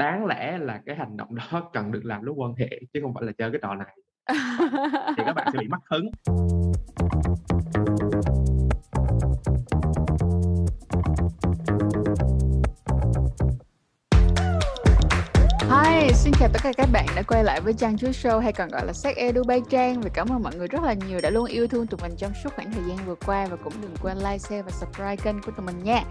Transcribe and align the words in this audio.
đáng 0.00 0.26
lẽ 0.26 0.58
là 0.58 0.80
cái 0.86 0.96
hành 0.96 1.16
động 1.16 1.34
đó 1.34 1.70
cần 1.72 1.92
được 1.92 2.04
làm 2.04 2.22
lúc 2.22 2.36
quan 2.38 2.54
hệ 2.58 2.80
chứ 2.92 3.00
không 3.02 3.14
phải 3.14 3.22
là 3.24 3.32
chơi 3.38 3.50
cái 3.50 3.60
trò 3.62 3.74
này. 3.74 3.96
Thì 5.16 5.22
các 5.26 5.32
bạn 5.32 5.48
sẽ 5.52 5.58
bị 5.58 5.68
mất 5.68 5.78
hứng. 5.90 6.10
Hi, 15.70 16.08
xin 16.14 16.32
chào 16.40 16.48
tất 16.52 16.60
cả 16.62 16.72
các 16.76 16.88
bạn 16.92 17.06
đã 17.16 17.22
quay 17.22 17.44
lại 17.44 17.60
với 17.60 17.72
Trang 17.72 17.98
Chuối 17.98 18.10
Show 18.10 18.38
hay 18.38 18.52
còn 18.52 18.68
gọi 18.68 18.86
là 18.86 18.92
Sex 18.92 19.16
Edu 19.16 19.42
by 19.44 19.60
Trang 19.70 20.00
Và 20.00 20.10
cảm 20.14 20.28
ơn 20.28 20.42
mọi 20.42 20.56
người 20.56 20.68
rất 20.68 20.82
là 20.82 20.94
nhiều 21.08 21.20
đã 21.22 21.30
luôn 21.30 21.44
yêu 21.44 21.66
thương 21.66 21.86
tụi 21.86 22.00
mình 22.02 22.12
trong 22.18 22.32
suốt 22.44 22.50
khoảng 22.56 22.72
thời 22.72 22.82
gian 22.88 23.06
vừa 23.06 23.14
qua 23.26 23.46
Và 23.50 23.56
cũng 23.56 23.72
đừng 23.82 23.94
quên 24.02 24.18
like, 24.18 24.38
share 24.38 24.62
và 24.62 24.70
subscribe 24.70 25.16
kênh 25.16 25.42
của 25.42 25.52
tụi 25.56 25.66
mình 25.66 25.84
nha 25.84 26.04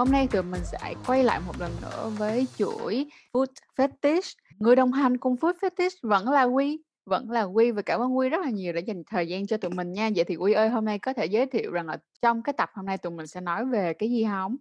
Hôm 0.00 0.10
nay 0.10 0.28
tụi 0.30 0.42
mình 0.42 0.60
sẽ 0.64 0.94
quay 1.06 1.24
lại 1.24 1.40
một 1.46 1.60
lần 1.60 1.72
nữa 1.82 2.10
với 2.18 2.46
chuỗi 2.56 3.06
Food 3.32 3.46
Fetish 3.76 4.34
Người 4.58 4.76
đồng 4.76 4.92
hành 4.92 5.16
cùng 5.16 5.34
Food 5.34 5.52
Fetish 5.52 5.96
vẫn 6.02 6.28
là 6.28 6.42
Quy 6.42 6.82
vẫn 7.06 7.30
là 7.30 7.42
Quy 7.42 7.70
và 7.70 7.82
cảm 7.82 8.00
ơn 8.00 8.16
Quy 8.16 8.28
rất 8.28 8.40
là 8.44 8.50
nhiều 8.50 8.72
đã 8.72 8.80
dành 8.80 9.02
thời 9.06 9.28
gian 9.28 9.46
cho 9.46 9.56
tụi 9.56 9.70
mình 9.70 9.92
nha 9.92 10.10
Vậy 10.16 10.24
thì 10.24 10.36
Quy 10.36 10.52
ơi 10.52 10.68
hôm 10.68 10.84
nay 10.84 10.98
có 10.98 11.12
thể 11.12 11.26
giới 11.26 11.46
thiệu 11.46 11.72
rằng 11.72 11.86
là 11.86 11.96
trong 12.22 12.42
cái 12.42 12.52
tập 12.52 12.70
hôm 12.74 12.86
nay 12.86 12.98
tụi 12.98 13.12
mình 13.12 13.26
sẽ 13.26 13.40
nói 13.40 13.64
về 13.64 13.94
cái 13.94 14.10
gì 14.10 14.24
không? 14.24 14.56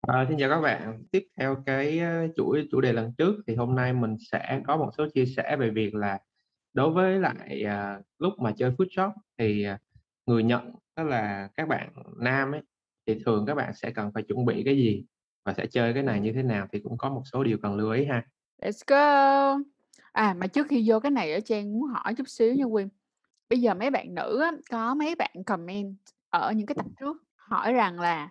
À, 0.00 0.26
xin 0.28 0.38
chào 0.38 0.50
các 0.50 0.60
bạn. 0.60 1.04
Tiếp 1.10 1.26
theo 1.36 1.56
cái 1.66 1.98
ờ, 1.98 2.28
chuỗi 2.36 2.68
chủ 2.70 2.80
đề 2.80 2.92
lần 2.92 3.12
trước 3.18 3.34
thì 3.46 3.54
hôm 3.54 3.74
nay 3.74 3.92
mình 3.92 4.16
sẽ 4.32 4.60
có 4.66 4.76
một 4.76 4.90
số 4.98 5.06
chia 5.14 5.26
sẻ 5.26 5.56
về 5.56 5.70
việc 5.70 5.94
là 5.94 6.18
đối 6.72 6.90
với 6.90 7.18
lại 7.18 7.64
uh, 7.64 8.04
lúc 8.18 8.32
mà 8.38 8.52
chơi 8.56 8.70
food 8.70 8.86
shop 8.96 9.12
thì 9.38 9.66
uh, 9.74 9.80
người 10.26 10.42
nhận 10.42 10.74
đó 10.96 11.02
là 11.02 11.48
các 11.56 11.68
bạn 11.68 11.92
nam 12.16 12.52
ấy 12.52 12.62
thì 13.06 13.18
thường 13.26 13.46
các 13.46 13.54
bạn 13.54 13.74
sẽ 13.74 13.90
cần 13.90 14.10
phải 14.14 14.22
chuẩn 14.22 14.44
bị 14.44 14.62
cái 14.64 14.76
gì 14.76 15.04
và 15.44 15.54
sẽ 15.54 15.66
chơi 15.66 15.94
cái 15.94 16.02
này 16.02 16.20
như 16.20 16.32
thế 16.32 16.42
nào 16.42 16.66
thì 16.72 16.80
cũng 16.80 16.98
có 16.98 17.10
một 17.10 17.22
số 17.32 17.44
điều 17.44 17.58
cần 17.62 17.76
lưu 17.76 17.90
ý 17.90 18.04
ha. 18.04 18.22
Let's 18.62 18.82
go. 18.86 19.58
À 20.12 20.34
mà 20.38 20.46
trước 20.46 20.66
khi 20.68 20.84
vô 20.86 21.00
cái 21.00 21.10
này 21.10 21.32
ở 21.32 21.40
Trang 21.40 21.72
muốn 21.72 21.82
hỏi 21.82 22.14
chút 22.14 22.28
xíu 22.28 22.54
nha 22.54 22.64
Quyên. 22.72 22.88
Bây 23.50 23.60
giờ 23.60 23.74
mấy 23.74 23.90
bạn 23.90 24.14
nữ 24.14 24.40
á, 24.40 24.52
có 24.70 24.94
mấy 24.94 25.14
bạn 25.14 25.44
comment 25.46 25.96
ở 26.30 26.52
những 26.52 26.66
cái 26.66 26.74
tập 26.74 26.86
trước 27.00 27.24
hỏi 27.36 27.72
rằng 27.72 28.00
là 28.00 28.30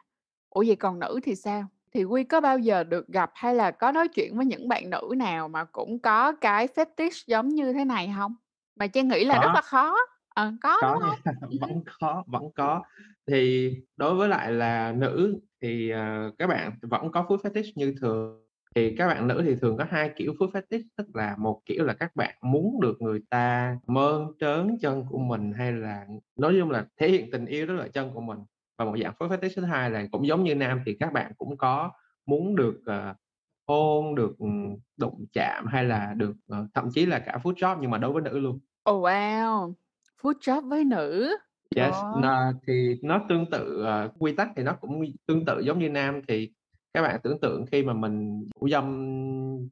Ủa 0.50 0.64
vậy 0.68 0.76
còn 0.76 1.00
nữ 1.00 1.20
thì 1.24 1.36
sao? 1.36 1.68
Thì 1.94 2.04
Quy 2.04 2.24
có 2.24 2.42
bao 2.42 2.60
giờ 2.60 2.84
được 2.84 3.08
gặp 3.08 3.32
hay 3.36 3.56
là 3.56 3.72
có 3.72 3.92
nói 3.92 4.08
chuyện 4.08 4.38
với 4.38 4.46
những 4.46 4.68
bạn 4.68 4.90
nữ 4.90 5.14
nào 5.18 5.48
mà 5.48 5.64
cũng 5.64 6.00
có 6.00 6.32
cái 6.32 6.68
fetish 6.68 7.24
giống 7.28 7.50
như 7.50 7.74
thế 7.74 7.86
này 7.86 8.08
hông? 8.08 8.36
Mà 8.76 8.88
Trang 8.88 9.08
nghĩ 9.08 9.26
là 9.26 9.36
rất 9.36 9.48
Có. 9.48 9.54
là 9.54 9.62
khó. 9.62 9.96
Ờ, 10.36 10.52
có, 10.62 10.70
Có 10.80 10.96
hông? 11.00 11.02
nha, 11.04 11.16
Ừm 11.50 11.60
vẫn 11.62 11.84
có, 12.00 12.24
vẫn 12.28 12.44
có. 12.56 12.84
Thì 13.28 13.72
đối 13.98 14.16
với 14.16 14.30
lại 14.30 14.52
là 14.52 14.92
nữ 14.98 15.40
thì, 15.62 15.90
ờ, 15.90 16.32
các 16.38 16.48
bạn 16.48 16.72
vẫn 16.82 17.12
có 17.12 17.24
food 17.30 17.38
fetish 17.38 17.72
như 17.76 17.96
thường. 18.02 18.40
Thì 18.76 18.96
các 18.98 19.08
bạn 19.08 19.28
nữ 19.28 19.42
thì 19.46 19.56
thường 19.62 19.78
có 19.78 19.86
hai 19.90 20.12
kiểu 20.16 20.34
food 20.40 20.52
fetish, 20.52 20.84
tức 20.98 21.08
là 21.16 21.36
một 21.40 21.62
kiểu 21.66 21.84
là 21.86 21.94
các 21.94 22.16
bạn 22.16 22.36
muốn 22.42 22.82
được 22.82 23.02
người 23.02 23.20
ta 23.30 23.78
mơn 23.88 24.32
trớn 24.40 24.78
chân 24.82 25.06
của 25.10 25.18
mình, 25.20 25.52
hay 25.58 25.72
là 25.74 26.06
nói 26.40 26.56
chung 26.60 26.72
là 26.72 26.86
thể 26.98 27.10
hiện 27.10 27.32
tình 27.32 27.46
yêu 27.46 27.66
đó 27.68 27.74
là 27.74 27.88
chân 27.88 28.12
của 28.14 28.22
mình. 28.22 28.40
Và 28.78 28.86
một 28.86 28.96
dạng 29.04 29.14
food 29.20 29.30
fetish 29.30 29.50
thứ 29.56 29.64
hai 29.66 29.90
là 29.92 30.06
cũng 30.12 30.28
giống 30.28 30.44
như 30.44 30.56
nam 30.56 30.82
thì 30.86 30.98
các 31.00 31.14
bạn 31.14 31.32
cũng 31.38 31.58
có 31.58 31.92
muốn 32.26 32.56
được, 32.56 32.82
ờ, 32.86 33.16
hôn, 33.68 34.16
được, 34.16 34.36
ừm, 34.40 34.76
đụng 34.98 35.26
chạm 35.34 35.66
hay 35.68 35.84
là 35.86 36.14
được, 36.18 36.34
ờ, 36.50 36.68
thậm 36.74 36.90
chí 36.94 37.06
là 37.06 37.20
cả 37.20 37.40
food 37.44 37.54
job 37.54 37.78
nhưng 37.82 37.92
mà 37.92 37.98
đối 37.98 38.14
với 38.14 38.22
nữ 38.22 38.40
luôn. 38.40 38.60
Ồ, 38.86 39.02
wow! 39.02 39.76
Food 40.24 40.40
job 40.40 40.70
với 40.70 40.84
nữ. 40.84 41.36
Yes, 41.76 41.96
Wow! 41.96 42.22
nó 42.22 42.52
thì 42.68 42.96
nó 43.02 43.26
tương 43.30 43.46
tự, 43.52 43.84
ờ, 43.84 44.10
quy 44.20 44.36
tắc 44.36 44.50
thì 44.56 44.64
nó 44.64 44.74
cũng 44.82 45.02
tương 45.28 45.46
tự 45.46 45.60
giống 45.60 45.80
như 45.80 45.90
nam. 45.90 46.22
Thì 46.28 46.52
các 46.94 47.02
bạn 47.02 47.20
tưởng 47.24 47.40
tượng 47.42 47.66
khi 47.72 47.84
mà 47.84 47.94
mình 47.94 48.50
thủ 48.56 48.70
dâm 48.70 49.08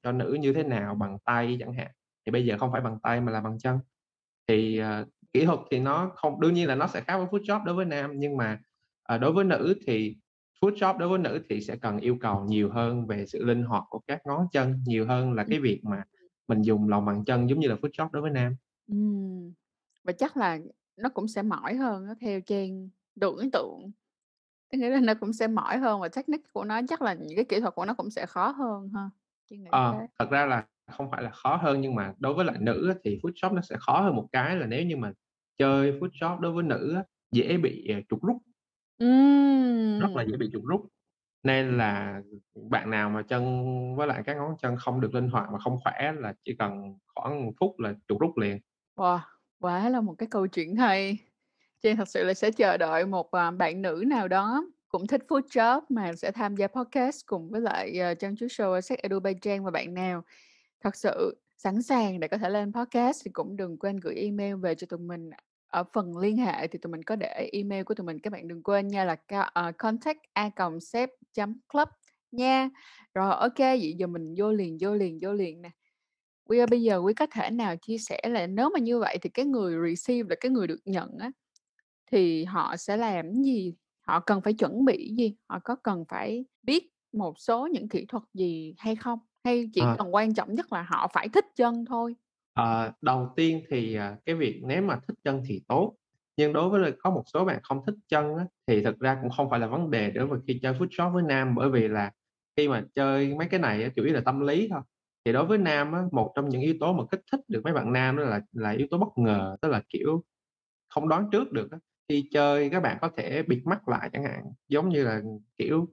cho 0.04 0.12
nữ 0.12 0.38
như 0.42 0.54
thế 0.54 0.64
nào 0.64 0.96
bằng 0.96 1.18
tay 1.26 1.58
chẳng 1.60 1.74
hạn, 1.74 1.88
thì 2.26 2.32
bây 2.32 2.46
giờ 2.46 2.58
không 2.58 2.72
phải 2.72 2.82
bằng 2.82 2.98
tay 3.04 3.22
mà 3.22 3.32
là 3.32 3.42
bằng 3.42 3.60
chân. 3.60 3.80
Thì, 4.48 4.78
ờ, 4.78 5.06
kỹ 5.34 5.46
thuật 5.46 5.60
thì 5.72 5.80
nó 5.80 6.12
không 6.16 6.42
đương 6.42 6.54
nhiên 6.54 6.68
là 6.68 6.76
nó 6.76 6.88
sẽ 6.88 7.02
khác 7.02 7.18
với 7.18 7.28
food 7.28 7.44
job 7.44 7.64
đối 7.66 7.76
với 7.76 7.86
nam, 7.86 8.12
nhưng 8.16 8.38
mà, 8.38 8.60
ờ, 9.04 9.18
đối 9.18 9.32
với 9.34 9.46
nữ 9.46 9.76
thì 9.88 10.16
food 10.62 10.74
job 10.76 10.98
đối 10.98 11.10
với 11.10 11.20
nữ 11.20 11.42
thì 11.50 11.62
sẽ 11.62 11.76
cần 11.76 11.98
yêu 12.00 12.18
cầu 12.22 12.46
nhiều 12.46 12.72
hơn 12.72 13.08
về 13.08 13.26
sự 13.26 13.46
linh 13.46 13.64
hoạt 13.64 13.84
của 13.90 14.00
các 14.08 14.22
ngón 14.26 14.48
chân, 14.52 14.84
nhiều 14.86 15.08
hơn 15.08 15.34
là 15.34 15.44
cái 15.50 15.60
việc 15.60 15.82
mà 15.84 16.04
mình 16.48 16.62
dùng 16.62 16.90
lòng 16.90 17.06
bàn 17.06 17.26
chân 17.26 17.50
giống 17.50 17.60
như 17.60 17.68
là 17.68 17.76
food 17.76 17.90
job 17.92 18.10
đối 18.12 18.22
với 18.22 18.32
nam. 18.32 18.56
Và 20.04 20.14
chắc 20.14 20.38
là 20.38 20.60
nó 20.98 21.10
cũng 21.10 21.28
sẽ 21.28 21.42
mỏi 21.44 21.76
hơn 21.76 22.08
á, 22.08 22.14
theo 22.22 22.42
Trang 22.42 22.90
tưởng 23.22 23.52
tượng. 23.52 23.92
Có 24.74 24.80
nghĩa 24.80 24.90
là 24.90 25.00
nó 25.02 25.14
cũng 25.22 25.34
sẽ 25.34 25.48
mỏi 25.48 25.78
hơn 25.78 26.02
và 26.02 26.10
technique 26.10 26.50
của 26.54 26.64
nó 26.66 26.82
chắc 26.90 27.02
là 27.02 27.14
những 27.14 27.36
cái 27.38 27.46
kỹ 27.46 27.60
thuật 27.60 27.76
của 27.76 27.86
nó 27.86 27.94
cũng 27.94 28.12
sẽ 28.12 28.26
khó 28.26 28.50
hơn 28.52 28.90
ha? 28.96 29.10
Ờ, 29.70 29.96
thế. 30.00 30.08
thật 30.20 30.28
ra 30.32 30.46
là 30.46 30.66
không 30.92 31.12
phải 31.12 31.24
là 31.24 31.30
khó 31.32 31.56
hơn, 31.56 31.82
nhưng 31.82 31.96
mà 31.96 32.14
đối 32.20 32.34
với 32.34 32.46
lại 32.46 32.56
nữ 32.60 32.94
thì 33.04 33.20
job 33.24 33.54
nó 33.54 33.62
sẽ 33.62 33.76
khó 33.80 34.02
hơn 34.02 34.16
một 34.16 34.28
cái 34.32 34.56
là 34.56 34.66
nếu 34.66 34.86
như 34.86 34.98
mà 34.98 35.12
chơi 35.58 35.92
job 36.00 36.40
đối 36.40 36.52
với 36.54 36.64
nữ 36.64 36.96
dễ 37.32 37.58
bị, 37.58 37.88
ờ, 37.88 38.02
chuột 38.10 38.22
rút. 38.22 38.38
Rất 40.00 40.16
là 40.16 40.24
dễ 40.26 40.38
bị 40.38 40.50
chuột 40.54 40.64
rút. 40.66 40.82
Nên 41.44 41.78
là 41.78 42.22
bạn 42.72 42.90
nào 42.90 43.10
mà 43.10 43.24
chân 43.24 43.44
với 43.98 44.08
lại 44.08 44.24
các 44.26 44.38
ngón 44.38 44.56
chân 44.62 44.76
không 44.80 45.02
được 45.02 45.16
linh 45.16 45.30
hoạt 45.30 45.50
và 45.54 45.60
không 45.60 45.78
khỏe 45.84 46.12
là 46.18 46.34
chỉ 46.46 46.56
cần 46.60 47.00
khoảng 47.16 47.46
1 47.46 47.52
phút 47.60 47.80
là 47.80 47.94
chuột 48.08 48.22
rút 48.22 48.38
liền. 48.38 48.60
Wow! 48.98 49.26
Quá 49.62 49.90
là 49.90 50.02
một 50.02 50.16
cái 50.18 50.28
câu 50.32 50.48
chuyện 50.48 50.76
hay. 50.76 51.18
Trang 51.82 51.98
thật 51.98 52.08
sự 52.08 52.24
là 52.24 52.34
sẽ 52.34 52.52
chờ 52.52 52.78
đợi 52.78 53.06
một, 53.06 53.32
à, 53.32 53.52
bạn 53.52 53.82
nữ 53.82 54.04
nào 54.08 54.28
đó 54.28 54.66
cũng 54.90 55.08
thích 55.08 55.22
food 55.28 55.42
job 55.42 55.82
mà 55.90 56.14
sẽ 56.14 56.32
tham 56.32 56.56
gia 56.56 56.68
podcast 56.68 57.26
cùng 57.26 57.50
với 57.50 57.62
lại, 57.62 57.98
ờ, 58.00 58.14
Trang 58.14 58.36
Chú 58.36 58.46
Show, 58.46 58.82
Sex 58.82 59.00
Edu 59.00 59.20
Bay 59.20 59.36
Trang. 59.42 59.64
Và 59.66 59.72
bạn 59.72 59.94
nào 59.94 60.24
thật 60.84 60.96
sự 60.96 61.42
sẵn 61.58 61.82
sàng 61.82 62.20
để 62.20 62.28
có 62.28 62.38
thể 62.38 62.50
lên 62.50 62.74
podcast 62.74 63.22
thì 63.26 63.32
cũng 63.34 63.58
đừng 63.58 63.78
quên 63.80 63.98
gửi 63.98 64.16
email 64.16 64.56
về 64.56 64.76
cho 64.76 64.88
tụi 64.88 65.00
mình. 65.00 65.30
Ở 65.68 65.84
phần 65.94 66.18
liên 66.18 66.38
hệ 66.38 66.68
thì 66.68 66.80
tụi 66.80 66.92
mình 66.92 67.04
có 67.04 67.16
để 67.16 67.50
email 67.54 67.84
của 67.84 67.94
tụi 67.94 68.06
mình, 68.08 68.20
các 68.20 68.34
bạn 68.34 68.48
đừng 68.48 68.64
quên 68.64 68.88
nha 68.88 69.06
là 69.06 69.16
ca 69.16 69.42
ờ, 69.42 69.72
contact@sep.club 69.78 71.90
nha. 72.32 72.70
Rồi, 73.14 73.36
ô 73.36 73.48
kê, 73.56 73.78
vậy 73.78 73.94
giờ 73.98 74.08
mình 74.08 74.34
vô 74.38 74.52
liền, 74.52 74.78
vô 74.82 74.94
liền, 74.96 75.20
vô 75.22 75.34
liền 75.34 75.62
nè. 75.62 75.70
Ơi, 76.46 76.66
bây 76.68 76.82
giờ 76.82 76.98
Quy 76.98 77.14
có 77.14 77.26
thể 77.32 77.50
nào 77.50 77.76
chia 77.78 77.98
sẻ 77.98 78.20
là 78.30 78.48
nếu 78.48 78.70
mà 78.74 78.80
như 78.80 79.00
vậy 79.00 79.18
thì 79.22 79.30
cái 79.30 79.46
người 79.46 79.76
receive 79.90 80.30
là 80.30 80.36
cái 80.42 80.50
người 80.52 80.68
được 80.68 80.80
nhận 80.86 81.10
á, 81.20 81.32
thì 82.12 82.46
họ 82.46 82.78
sẽ 82.78 82.98
làm 82.98 83.34
gì? 83.44 83.76
Họ 84.08 84.20
cần 84.20 84.42
phải 84.42 84.54
chuẩn 84.54 84.86
bị 84.86 85.16
gì? 85.18 85.36
Họ 85.50 85.60
có 85.66 85.76
cần 85.76 86.06
phải 86.10 86.46
biết 86.64 86.90
một 87.14 87.40
số 87.40 87.68
những 87.68 87.90
kỹ 87.90 88.06
thuật 88.10 88.24
gì 88.34 88.76
hay 88.78 88.96
không? 88.96 89.20
Hay 89.46 89.70
chỉ 89.74 89.86
Ờ. 89.86 89.98
cần 89.98 90.16
quan 90.16 90.34
trọng 90.34 90.56
nhất 90.56 90.74
là 90.74 90.84
họ 90.90 91.08
phải 91.14 91.30
thích 91.30 91.46
chân 91.56 91.86
thôi? 91.86 92.16
Ờ, 92.54 92.92
đầu 93.02 93.34
tiên 93.36 93.62
thì, 93.70 93.96
à, 93.96 94.18
cái 94.26 94.36
việc 94.36 94.62
nếu 94.68 94.82
mà 94.82 95.00
thích 95.08 95.16
chân 95.24 95.42
thì 95.48 95.62
tốt, 95.68 95.96
nhưng 96.38 96.54
đối 96.54 96.70
với 96.70 96.94
có 97.00 97.10
một 97.12 97.24
số 97.34 97.46
bạn 97.46 97.60
không 97.64 97.82
thích 97.88 97.96
chân 98.08 98.36
á, 98.38 98.46
thì 98.68 98.84
thực 98.84 99.00
ra 99.00 99.18
cũng 99.22 99.30
không 99.38 99.50
phải 99.50 99.60
là 99.60 99.68
vấn 99.68 99.92
đề 99.92 100.12
đối 100.12 100.28
với 100.28 100.40
khi 100.48 100.60
chơi 100.62 100.74
food 100.74 100.88
job 100.88 101.14
với 101.14 101.24
nam. 101.24 101.56
Bởi 101.56 101.70
vì 101.70 101.88
là 101.88 102.12
khi 102.58 102.68
mà 102.68 102.84
chơi 102.96 103.36
mấy 103.36 103.48
cái 103.52 103.60
này 103.60 103.92
chủ 103.96 104.04
yếu 104.04 104.14
là 104.14 104.22
tâm 104.26 104.40
lý 104.40 104.68
thôi. 104.72 104.82
Thì 105.26 105.34
đối 105.34 105.46
với 105.46 105.58
nam 105.58 105.92
á, 105.94 106.02
một 106.12 106.32
trong 106.36 106.50
những 106.50 106.62
yếu 106.62 106.76
tố 106.80 106.94
mà 106.94 107.04
kích 107.12 107.22
thích 107.32 107.40
được 107.48 107.62
mấy 107.64 107.74
bạn 107.74 107.94
nam 107.94 108.18
đó 108.18 108.24
là 108.24 108.42
là 108.52 108.70
yếu 108.72 108.88
tố 108.92 108.98
bất 108.98 109.08
ngờ, 109.18 109.58
tức 109.62 109.70
là, 109.70 109.82
kiểu, 109.90 110.24
không 110.90 111.10
đoán 111.10 111.30
trước 111.32 111.52
được 111.52 111.72
á. 111.72 111.78
Khi 112.10 112.30
chơi 112.34 112.70
các 112.70 112.80
bạn 112.80 112.98
có 113.02 113.10
thể 113.18 113.44
bịt 113.44 113.62
mắt 113.66 113.88
lại 113.90 114.10
chẳng 114.14 114.24
hạn, 114.24 114.44
giống 114.70 114.90
như 114.90 115.04
là, 115.04 115.22
kiểu, 115.58 115.88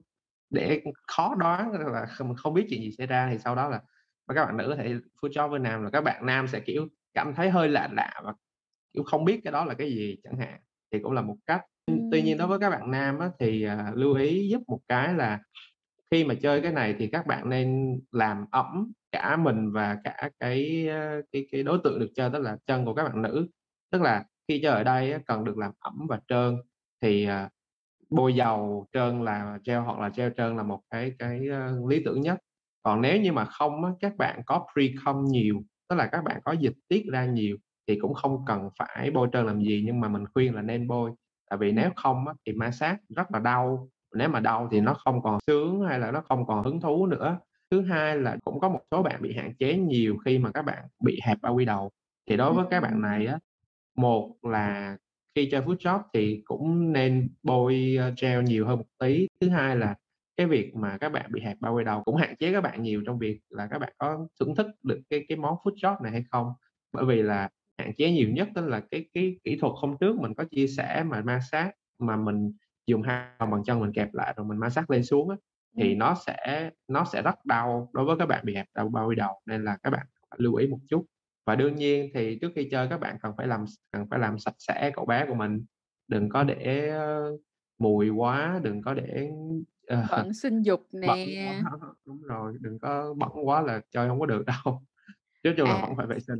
để 0.49 0.81
khó 1.07 1.35
đoán 1.35 1.71
là 1.71 2.05
không 2.05 2.35
không 2.35 2.53
biết 2.53 2.67
chuyện 2.69 2.81
gì 2.83 2.91
xảy 2.97 3.07
ra, 3.07 3.29
thì 3.31 3.37
sau 3.39 3.55
đó 3.55 3.69
là 3.69 3.81
mấy 4.27 4.35
các 4.35 4.45
bạn 4.45 4.57
nữ 4.57 4.65
có 4.69 4.75
thể 4.75 4.93
food 5.21 5.29
job 5.29 5.49
với 5.49 5.59
nam 5.59 5.83
là 5.83 5.89
các 5.89 6.01
bạn 6.01 6.25
nam 6.25 6.47
sẽ, 6.47 6.59
kiểu, 6.59 6.87
cảm 7.13 7.35
thấy 7.35 7.49
hơi 7.49 7.69
lạ 7.69 7.89
lạ 7.93 8.21
và, 8.23 8.33
kiểu, 8.93 9.03
không 9.03 9.25
biết 9.25 9.41
cái 9.43 9.53
đó 9.53 9.65
là 9.65 9.73
cái 9.73 9.89
gì 9.91 10.17
chẳng 10.23 10.37
hạn, 10.39 10.59
thì 10.91 10.99
cũng 10.99 11.11
là 11.13 11.21
một 11.21 11.37
cách. 11.47 11.61
Tuy 12.11 12.21
nhiên 12.21 12.37
đối 12.37 12.47
với 12.47 12.59
các 12.59 12.69
bạn 12.69 12.91
nam 12.91 13.19
á, 13.19 13.29
thì, 13.39 13.63
à, 13.63 13.91
lưu 13.95 14.15
ý 14.15 14.49
giúp 14.51 14.61
một 14.67 14.79
cái 14.87 15.13
là 15.13 15.39
khi 16.11 16.23
mà 16.25 16.33
chơi 16.41 16.61
cái 16.61 16.71
này 16.71 16.95
thì 16.99 17.07
các 17.07 17.27
bạn 17.27 17.49
nên 17.49 17.99
làm 18.11 18.45
ẩm 18.51 18.91
cả 19.11 19.37
mình 19.37 19.71
và 19.71 19.97
cả 20.03 20.29
cái, 20.39 20.87
ờ, 20.87 21.21
cái 21.31 21.47
cái 21.51 21.63
đối 21.63 21.79
tượng 21.83 21.99
được 21.99 22.09
chơi, 22.15 22.29
tức 22.33 22.39
là 22.39 22.57
chân 22.67 22.85
của 22.85 22.93
các 22.93 23.03
bạn 23.03 23.21
nữ. 23.21 23.47
Tức 23.91 24.01
là 24.01 24.23
khi 24.47 24.59
chơi 24.63 24.71
ở 24.73 24.83
đây 24.83 25.13
cần 25.25 25.43
được 25.43 25.57
làm 25.57 25.71
ẩm 25.79 26.05
và 26.09 26.19
trơn, 26.27 26.55
thì, 27.01 27.25
ờ, 27.25 27.49
bôi 28.09 28.35
dầu 28.35 28.87
trơn 28.93 29.23
là 29.23 29.59
gel 29.65 29.79
hoặc 29.79 29.99
là 29.99 30.09
gel 30.15 30.31
trơn 30.37 30.57
là 30.57 30.63
một 30.63 30.81
cái 30.91 31.13
cái, 31.19 31.47
ờ, 31.51 31.79
lý 31.89 32.01
tưởng 32.05 32.21
nhất. 32.21 32.37
Còn 32.83 33.01
nếu 33.01 33.21
như 33.21 33.31
mà 33.31 33.45
không 33.45 33.83
các 33.99 34.17
bạn 34.17 34.41
có 34.45 34.65
pre-cum 34.75 35.23
nhiều, 35.25 35.61
tức 35.89 35.95
là 35.95 36.07
các 36.11 36.23
bạn 36.23 36.39
có 36.45 36.51
dịch 36.53 36.73
tiết 36.87 37.03
ra 37.11 37.25
nhiều 37.25 37.57
thì 37.87 37.99
cũng 38.01 38.13
không 38.13 38.45
cần 38.47 38.69
phải 38.79 39.11
bôi 39.11 39.27
trơn 39.33 39.45
làm 39.45 39.61
gì, 39.61 39.83
nhưng 39.85 39.99
mà 39.99 40.07
mình 40.09 40.23
khuyên 40.33 40.55
là 40.55 40.61
nên 40.61 40.87
bôi. 40.87 41.11
Tại 41.49 41.57
vì 41.59 41.71
nếu 41.71 41.89
không 41.95 42.25
thì 42.45 42.53
ma 42.53 42.71
sát 42.71 42.97
rất 43.15 43.31
là 43.33 43.39
đau, 43.39 43.89
nếu 44.15 44.29
mà 44.29 44.39
đau 44.39 44.67
thì 44.71 44.81
nó 44.81 44.93
không 44.93 45.21
còn 45.21 45.39
sướng 45.47 45.81
hay 45.81 45.99
là 45.99 46.11
nó 46.11 46.21
không 46.29 46.45
còn 46.47 46.63
hứng 46.63 46.81
thú 46.81 47.05
nữa. 47.05 47.39
Thứ 47.71 47.81
hai 47.81 48.17
là 48.17 48.37
cũng 48.43 48.59
có 48.59 48.69
một 48.69 48.79
số 48.91 49.03
bạn 49.03 49.21
bị 49.21 49.35
hạn 49.37 49.53
chế 49.59 49.77
nhiều 49.77 50.17
khi 50.25 50.37
mà 50.39 50.51
các 50.53 50.61
bạn 50.61 50.83
bị 51.03 51.19
hẹp 51.23 51.37
bao 51.41 51.55
quy 51.55 51.65
đầu. 51.65 51.91
Thì 52.29 52.37
đối 52.37 52.53
với 52.53 52.65
các 52.71 52.79
bạn 52.79 53.01
này 53.01 53.25
á, 53.25 53.39
một 53.97 54.35
là 54.43 54.97
khi 55.35 55.49
chơi 55.51 55.61
food 55.61 55.75
job 55.77 55.99
thì 56.13 56.41
cũng 56.45 56.93
nên 56.93 57.29
bôi, 57.43 57.95
ơ, 57.99 58.13
gel 58.21 58.43
nhiều 58.43 58.67
hơn 58.67 58.77
một 58.77 58.85
tí. 58.99 59.27
Thứ 59.41 59.49
hai 59.49 59.75
là 59.75 59.95
cái 60.37 60.47
việc 60.47 60.75
mà 60.75 60.97
các 60.97 61.09
bạn 61.09 61.31
bị 61.31 61.41
hẹp 61.41 61.57
bao 61.59 61.73
quy 61.75 61.83
đầu 61.83 62.03
cũng 62.03 62.15
hạn 62.15 62.35
chế 62.39 62.53
các 62.53 62.61
bạn 62.61 62.83
nhiều 62.83 63.03
trong 63.05 63.19
việc 63.19 63.39
là 63.49 63.67
các 63.71 63.79
bạn 63.79 63.93
có 63.97 64.27
thưởng 64.39 64.55
thức 64.55 64.67
được 64.83 65.01
cái 65.09 65.25
cái 65.29 65.37
món 65.37 65.55
food 65.63 65.75
shop 65.81 66.01
này 66.01 66.11
hay 66.11 66.23
không. 66.31 66.47
Bởi 66.93 67.05
vì 67.05 67.21
là 67.21 67.49
hạn 67.77 67.91
chế 67.97 68.11
nhiều 68.11 68.29
nhất 68.29 68.47
đó 68.55 68.61
là 68.61 68.81
cái 68.91 69.05
cái 69.13 69.35
kỹ 69.43 69.57
thuật 69.61 69.73
hôm 69.75 69.95
trước 69.99 70.15
mình 70.19 70.33
có 70.33 70.43
chia 70.51 70.67
sẻ 70.67 71.03
mà 71.07 71.21
massage 71.21 71.71
mà 71.99 72.15
mình 72.15 72.51
dùng 72.89 73.01
hai 73.01 73.27
lòng 73.39 73.51
bàn 73.51 73.63
chân 73.65 73.79
mình 73.79 73.91
kẹp 73.93 74.13
lại 74.13 74.33
rồi 74.37 74.45
mình 74.47 74.59
massage 74.59 74.85
lên 74.89 75.03
xuống 75.03 75.29
á, 75.29 75.35
thì 75.79 75.95
nó 75.95 76.15
sẽ 76.27 76.71
nó 76.87 77.05
sẽ 77.05 77.21
rất 77.21 77.35
đau 77.45 77.89
đối 77.93 78.05
với 78.05 78.15
các 78.19 78.25
bạn 78.25 78.45
bị 78.45 78.55
hẹp 78.55 78.65
đầu 78.75 78.89
bao 78.89 79.07
quy 79.09 79.15
đầu, 79.15 79.41
nên 79.45 79.63
là 79.63 79.77
các 79.83 79.89
bạn 79.89 80.07
lưu 80.37 80.55
ý 80.55 80.67
một 80.67 80.79
chút. 80.89 81.05
Và 81.45 81.55
đương 81.55 81.75
nhiên 81.75 82.11
thì 82.13 82.39
trước 82.41 82.51
khi 82.55 82.69
chơi 82.71 82.87
các 82.89 82.99
bạn 82.99 83.17
cần 83.21 83.33
phải 83.37 83.47
làm 83.47 83.65
cần 83.91 84.07
phải 84.11 84.19
làm 84.19 84.39
sạch 84.39 84.55
sẽ 84.59 84.91
cậu 84.95 85.05
bé 85.05 85.25
của 85.27 85.35
mình, 85.35 85.65
đừng 86.07 86.29
có 86.29 86.43
để, 86.43 86.89
ơ, 86.89 87.31
mùi 87.79 88.09
quá, 88.09 88.59
đừng 88.63 88.81
có 88.81 88.93
để, 88.93 89.29
ờ, 89.87 90.03
Bận 90.09 90.33
sinh 90.33 90.61
dục 90.61 90.87
bẩn 91.05 91.19
nè. 91.35 91.63
quá 91.63 91.71
đúng 92.05 92.21
rồi, 92.23 92.57
đừng 92.61 92.79
có 92.79 93.13
bẩn 93.13 93.29
quá 93.47 93.61
là 93.61 93.81
chơi 93.91 94.07
hông 94.09 94.19
có 94.19 94.25
được 94.25 94.43
đâu. 94.45 94.81
Nói 95.43 95.53
chung 95.57 95.69
là 95.69 95.77
À. 95.77 95.81
vẫn 95.81 95.97
phải 95.97 96.07
vệ 96.07 96.19
sinh. 96.19 96.39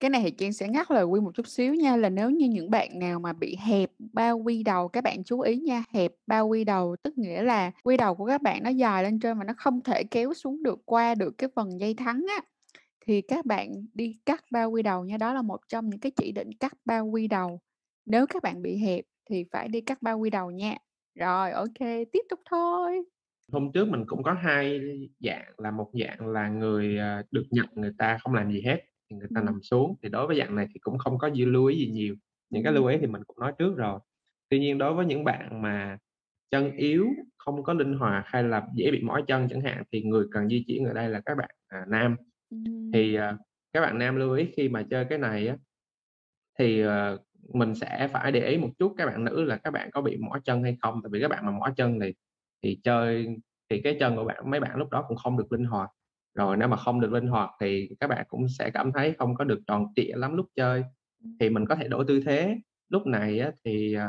Cái 0.00 0.10
này 0.10 0.20
thì 0.24 0.30
Trang 0.30 0.52
sẽ 0.52 0.68
ngắt 0.68 0.90
lời 0.90 1.04
Quy 1.04 1.20
một 1.20 1.34
chút 1.34 1.46
xíu 1.46 1.74
nha, 1.74 1.96
là 1.96 2.08
nếu 2.08 2.30
như 2.30 2.46
những 2.48 2.70
bạn 2.70 2.98
nào 2.98 3.20
mà 3.20 3.32
bị 3.32 3.56
hẹp 3.60 3.90
bao 4.12 4.38
quy 4.38 4.62
đầu, 4.62 4.88
các 4.88 5.04
bạn 5.04 5.24
chú 5.24 5.40
ý 5.40 5.56
nha, 5.56 5.84
hẹp 5.92 6.12
bao 6.26 6.48
quy 6.48 6.64
đầu 6.64 6.96
tức 7.02 7.18
nghĩa 7.18 7.42
là 7.42 7.70
quy 7.84 7.96
đầu 7.96 8.14
của 8.14 8.26
các 8.26 8.42
bạn 8.42 8.62
nó 8.62 8.70
dài 8.70 9.02
lên 9.02 9.20
trên 9.20 9.38
và 9.38 9.44
nó 9.44 9.52
không 9.56 9.80
thể 9.82 10.04
kéo 10.04 10.34
xuống 10.34 10.62
được 10.62 10.78
qua 10.84 11.14
được 11.14 11.38
cái 11.38 11.50
phần 11.56 11.80
dây 11.80 11.94
thắng 11.94 12.24
á, 12.28 12.42
thì 13.06 13.20
các 13.22 13.46
bạn 13.46 13.72
đi 13.94 14.18
cắt 14.26 14.44
bao 14.52 14.70
quy 14.70 14.82
đầu 14.82 15.04
nha. 15.04 15.16
Đó 15.16 15.34
là 15.34 15.42
một 15.42 15.60
trong 15.68 15.90
những 15.90 16.00
cái 16.00 16.12
chỉ 16.16 16.32
định 16.32 16.50
cắt 16.60 16.72
bao 16.84 17.06
quy 17.06 17.26
đầu. 17.28 17.60
Nếu 18.06 18.26
các 18.26 18.42
bạn 18.42 18.62
bị 18.62 18.76
hẹp 18.78 19.04
thì 19.30 19.44
phải 19.52 19.68
đi 19.68 19.80
cắt 19.80 20.02
bao 20.02 20.18
quy 20.18 20.30
đầu 20.30 20.50
nha. 20.50 20.74
Rồi, 21.14 21.50
ok 21.52 21.78
tiếp 22.12 22.22
tục 22.30 22.40
thôi. 22.50 23.02
Hôm 23.52 23.72
trước 23.74 23.88
mình 23.88 24.04
cũng 24.06 24.22
có 24.22 24.32
hai 24.32 24.80
dạng, 25.20 25.52
là 25.58 25.70
một 25.70 25.90
dạng 26.04 26.28
là 26.28 26.48
người, 26.48 26.98
ờ, 26.98 27.22
được 27.30 27.44
nhận 27.50 27.66
người 27.74 27.92
ta 27.98 28.18
không 28.22 28.34
làm 28.34 28.52
gì 28.52 28.62
hết, 28.62 28.78
thì 29.10 29.16
người 29.16 29.28
ta 29.34 29.40
Ừm. 29.40 29.42
nằm 29.42 29.62
xuống, 29.62 29.96
thì 30.02 30.08
đối 30.08 30.26
với 30.26 30.38
dạng 30.38 30.54
này 30.56 30.66
thì 30.74 30.80
cũng 30.80 30.98
không 30.98 31.18
có 31.18 31.30
gì 31.30 31.44
lưu 31.44 31.66
ý 31.66 31.76
gì 31.78 31.88
nhiều. 31.90 32.14
Những 32.50 32.64
cái 32.64 32.72
lưu 32.72 32.86
ý 32.86 32.98
thì 33.00 33.06
mình 33.06 33.22
cũng 33.26 33.40
nói 33.40 33.52
trước 33.58 33.76
rồi. 33.76 34.00
Tuy 34.50 34.58
nhiên 34.60 34.78
đối 34.78 34.94
với 34.94 35.06
những 35.06 35.24
bạn 35.24 35.62
mà 35.62 35.98
chân 36.50 36.72
yếu, 36.76 37.06
không 37.38 37.62
có 37.64 37.72
linh 37.74 37.94
hoạt 37.94 38.24
hay 38.26 38.42
là 38.44 38.66
dễ 38.76 38.90
bị 38.92 39.02
mỏi 39.02 39.24
chân 39.28 39.48
chẳng 39.50 39.60
hạn, 39.62 39.82
thì 39.92 40.02
người 40.04 40.26
cần 40.32 40.48
di 40.48 40.64
chuyển 40.68 40.84
ở 40.86 40.92
đây 40.94 41.08
là 41.10 41.20
các 41.26 41.36
bạn, 41.38 41.50
à, 41.68 41.84
nam. 41.88 42.16
Ừm. 42.50 42.94
Thì, 42.94 43.14
ờ, 43.14 43.38
các 43.72 43.80
bạn 43.80 43.98
nam 43.98 44.16
lưu 44.16 44.34
ý 44.34 44.46
khi 44.56 44.68
mà 44.68 44.84
chơi 44.90 45.06
cái 45.10 45.18
này 45.18 45.48
á, 45.48 45.56
thì, 46.58 46.80
ờ, 46.80 47.18
mình 47.54 47.74
sẽ 47.74 48.08
phải 48.12 48.32
để 48.32 48.48
ý 48.50 48.58
một 48.58 48.70
chút 48.78 48.94
các 48.98 49.06
bạn 49.06 49.24
nữ 49.24 49.44
là 49.44 49.56
các 49.64 49.70
bạn 49.72 49.90
có 49.92 50.02
bị 50.02 50.16
mỏi 50.18 50.40
chân 50.44 50.62
hay 50.62 50.76
không. 50.82 51.00
Tại 51.04 51.10
vì 51.12 51.20
các 51.22 51.28
bạn 51.28 51.46
mà 51.46 51.52
mỏi 51.52 51.72
chân 51.76 52.00
thì 52.02 52.14
thì 52.64 52.80
chơi 52.84 53.28
thì 53.70 53.80
cái 53.84 53.96
chân 54.00 54.16
của 54.16 54.24
bạn 54.24 54.50
mấy 54.50 54.60
bạn 54.60 54.78
lúc 54.78 54.90
đó 54.90 55.04
cũng 55.08 55.16
không 55.18 55.38
được 55.38 55.52
linh 55.52 55.64
hoạt. 55.64 55.90
Rồi 56.34 56.56
nếu 56.56 56.68
mà 56.68 56.76
không 56.76 57.00
được 57.00 57.12
linh 57.12 57.26
hoạt 57.28 57.50
thì 57.60 57.88
các 58.00 58.06
bạn 58.10 58.24
cũng 58.28 58.46
sẽ 58.58 58.70
cảm 58.74 58.92
thấy 58.92 59.14
không 59.18 59.34
có 59.34 59.44
được 59.44 59.60
tròn 59.66 59.86
trịa 59.96 60.12
lắm 60.16 60.36
lúc 60.36 60.46
chơi. 60.56 60.84
Thì 61.40 61.50
mình 61.50 61.66
có 61.66 61.74
thể 61.76 61.88
đổi 61.88 62.04
tư 62.08 62.20
thế, 62.26 62.56
lúc 62.88 63.06
này 63.06 63.38
á 63.40 63.50
thì, 63.64 63.94
ờ, 63.94 64.06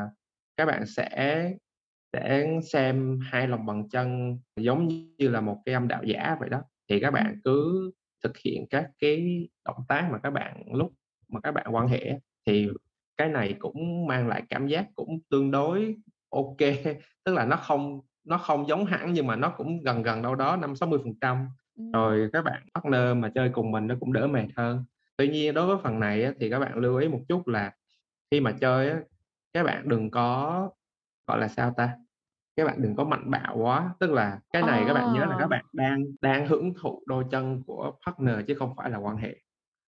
các 0.56 0.66
bạn 0.66 0.86
sẽ 0.86 1.50
sẽ 2.12 2.46
xem 2.72 3.20
hai 3.22 3.48
lòng 3.48 3.66
bàn 3.66 3.88
chân 3.90 4.38
giống 4.56 4.88
như 4.88 5.28
là 5.28 5.40
một 5.40 5.58
cái 5.66 5.74
âm 5.74 5.88
đạo 5.88 6.02
giả 6.04 6.36
vậy 6.40 6.48
đó. 6.48 6.62
Thì 6.90 7.00
các 7.00 7.10
bạn 7.10 7.40
cứ 7.44 7.90
thực 8.24 8.38
hiện 8.38 8.66
các 8.70 8.90
cái 9.00 9.48
động 9.64 9.76
tác 9.88 10.08
mà 10.12 10.18
các 10.22 10.30
bạn 10.30 10.62
lúc 10.74 10.92
mà 11.28 11.40
các 11.40 11.52
bạn 11.52 11.66
quan 11.76 11.88
hệ 11.88 12.20
thì 12.46 12.68
cái 13.16 13.28
này 13.28 13.54
cũng 13.58 14.06
mang 14.08 14.28
lại 14.28 14.42
cảm 14.48 14.66
giác 14.68 14.86
cũng 14.94 15.20
tương 15.30 15.50
đối 15.50 15.96
kê, 16.58 16.84
tức 17.24 17.34
là 17.34 17.44
nó 17.46 17.56
không 17.56 18.00
nó 18.24 18.38
không 18.38 18.68
giống 18.68 18.84
hẳn 18.86 19.12
nhưng 19.12 19.26
mà 19.26 19.36
nó 19.36 19.54
cũng 19.56 19.80
gần 19.84 20.02
gần 20.02 20.22
đâu 20.22 20.34
đó 20.34 20.56
50-60%. 20.56 21.36
Ừm. 21.38 21.48
Rồi 21.92 22.30
các 22.32 22.42
bạn 22.44 22.62
partner 22.74 23.16
mà 23.16 23.30
chơi 23.34 23.50
cùng 23.54 23.70
mình 23.70 23.86
nó 23.86 23.94
cũng 24.00 24.12
đỡ 24.12 24.26
mệt 24.26 24.46
hơn. 24.56 24.84
Tuy 25.16 25.28
nhiên 25.28 25.54
đối 25.54 25.66
với 25.66 25.76
phần 25.82 26.00
này 26.00 26.24
á 26.24 26.32
thì 26.40 26.50
các 26.50 26.58
bạn 26.58 26.78
lưu 26.78 26.96
ý 26.98 27.08
một 27.08 27.20
chút 27.28 27.48
là 27.48 27.72
khi 28.30 28.40
mà 28.40 28.52
chơi 28.52 28.90
á, 28.90 29.00
các 29.54 29.64
bạn 29.64 29.88
đừng 29.88 30.10
có, 30.10 30.70
gọi 31.28 31.38
là, 31.40 31.48
sao 31.48 31.74
ta, 31.76 31.96
các 32.56 32.64
bạn 32.66 32.82
đừng 32.82 32.96
có 32.96 33.04
mạnh 33.04 33.30
bạo 33.30 33.58
quá. 33.58 33.94
Tức 34.00 34.10
là 34.12 34.40
cái 34.52 34.62
này 34.62 34.84
các 34.86 34.94
bạn 34.94 35.12
nhớ 35.12 35.26
là 35.26 35.36
các 35.38 35.44
Ờ. 35.44 35.48
bạn 35.50 35.64
đang 35.72 36.04
đang 36.22 36.48
hưởng 36.48 36.74
thụ 36.82 37.02
đôi 37.06 37.24
chân 37.30 37.62
của 37.66 37.92
partner 38.06 38.36
chứ 38.48 38.54
không 38.54 38.74
phải 38.76 38.90
là 38.90 38.98
quan 38.98 39.16
hệ. 39.16 39.36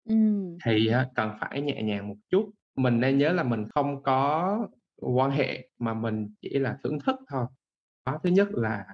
Ừm. 0.05 0.61
Thì 0.65 0.87
á 0.89 1.07
cần 1.15 1.31
phải 1.41 1.61
nhẹ 1.63 1.83
nhàng 1.83 2.09
một 2.09 2.17
chút. 2.31 2.51
Mình 2.77 3.01
nên 3.01 3.19
nhớ 3.19 3.33
là 3.33 3.43
mình 3.43 3.65
không 3.75 4.03
có 4.03 4.59
quan 4.97 5.31
hệ 5.31 5.69
mà 5.79 5.95
mình 5.95 6.35
chỉ 6.41 6.59
là 6.59 6.79
thưởng 6.85 6.99
thức 7.07 7.17
thôi. 7.31 7.47
Đó, 8.07 8.19
thứ 8.25 8.31
nhất 8.31 8.49
là 8.53 8.87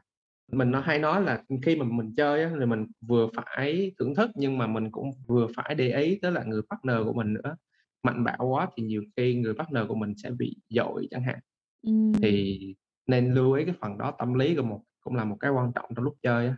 mình 0.53 0.71
nó 0.71 0.81
hay 0.81 0.99
nói 0.99 1.23
là, 1.23 1.43
khi 1.63 1.77
mà 1.77 1.85
mình 1.85 2.15
chơi 2.17 2.43
á 2.45 2.51
thì 2.61 2.67
mình 2.67 2.87
vừa 3.09 3.29
phải 3.37 3.93
thưởng 3.99 4.15
thức 4.15 4.31
nhưng 4.35 4.59
mà 4.59 4.67
mình 4.67 4.91
cũng 4.91 5.11
vừa 5.29 5.47
phải 5.57 5.75
để 5.75 5.97
ý 6.03 6.19
tới 6.23 6.33
là 6.33 6.45
người 6.45 6.63
partner 6.71 6.97
của 7.07 7.13
mình 7.13 7.33
nữa. 7.35 7.57
Mạnh 8.03 8.25
bạo 8.25 8.47
quá 8.51 8.69
thì 8.77 8.83
nhiều 8.83 9.03
khi 9.17 9.35
người 9.35 9.55
partner 9.55 9.85
của 9.89 9.95
mình 9.95 10.15
sẽ 10.23 10.31
bị 10.31 10.57
dội 10.71 11.09
chẳng 11.11 11.23
hạn. 11.23 11.39
Ừm. 11.83 12.13
Thì 12.23 12.61
nên 13.09 13.35
lưu 13.35 13.53
ý 13.53 13.65
cái 13.65 13.75
phần 13.81 13.99
đó, 13.99 14.13
tâm 14.19 14.35
lý 14.35 14.57
của 14.57 14.63
một 14.63 14.83
cũng 15.01 15.17
là 15.17 15.25
một 15.25 15.37
cái 15.41 15.51
quan 15.51 15.73
trọng 15.75 15.91
trong 15.97 16.05
lúc 16.05 16.15
chơi 16.23 16.47
á. 16.49 16.57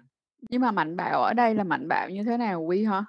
Nhưng 0.51 0.61
mà 0.61 0.71
mạnh 0.73 0.97
bạo 0.97 1.23
ở 1.23 1.35
đây 1.35 1.55
là 1.55 1.65
mạnh 1.65 1.89
bạo 1.89 2.11
như 2.11 2.25
thế 2.25 2.37
nào 2.37 2.63
Quy 2.63 2.85
hả? 2.85 3.05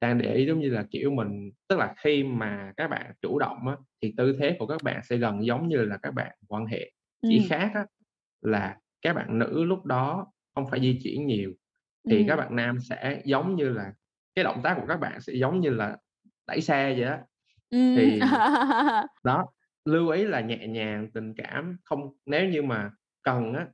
Đang 0.00 0.18
để 0.18 0.34
ý 0.34 0.46
giống 0.46 0.60
như 0.60 0.70
là, 0.70 0.84
kiểu, 0.90 1.10
mình 1.10 1.50
tức 1.68 1.78
là 1.78 1.94
khi 1.98 2.22
mà 2.24 2.72
các 2.76 2.88
bạn 2.88 3.12
chủ 3.22 3.38
động 3.38 3.68
á, 3.68 3.76
thì 4.02 4.14
tư 4.16 4.36
thế 4.40 4.56
của 4.58 4.66
các 4.66 4.82
bạn 4.82 5.00
sẽ 5.04 5.16
gần 5.16 5.46
giống 5.46 5.68
như 5.68 5.76
là 5.84 5.96
các 6.02 6.14
bạn 6.14 6.36
quan 6.48 6.66
hệ. 6.66 6.90
Chỉ 7.28 7.38
Ừm. 7.38 7.48
khác 7.48 7.70
á 7.74 7.86
là 8.42 8.76
các 9.04 9.14
bạn 9.14 9.40
nữ 9.40 9.64
lúc 9.64 9.86
đó 9.86 10.32
không 10.56 10.66
phải 10.70 10.80
di 10.80 11.00
chuyển 11.04 11.28
nhiều, 11.28 11.52
thì 12.10 12.24
các 12.24 12.36
Ừm. 12.36 12.38
bạn 12.38 12.56
nam 12.56 12.78
sẽ 12.90 13.22
giống 13.26 13.56
như 13.56 13.70
là 13.70 13.92
cái 14.36 14.44
động 14.44 14.60
tác 14.64 14.76
của 14.80 14.86
các 14.88 14.98
bạn 15.00 15.22
sẽ 15.22 15.34
giống 15.34 15.60
như 15.60 15.70
là 15.70 15.98
đẩy 16.48 16.62
xe 16.62 16.96
vậy. 16.98 17.18
Ừm. 17.70 17.96
Thì 17.96 18.20
đó, 19.24 19.46
lưu 19.84 20.08
ý 20.10 20.24
là 20.24 20.40
nhẹ 20.40 20.66
nhàng, 20.68 21.08
tình 21.14 21.34
cảm, 21.36 21.76
không 21.84 22.00
nếu 22.26 22.48
như 22.48 22.62
mà 22.62 22.90
cần 23.22 23.54
á, 23.54 23.68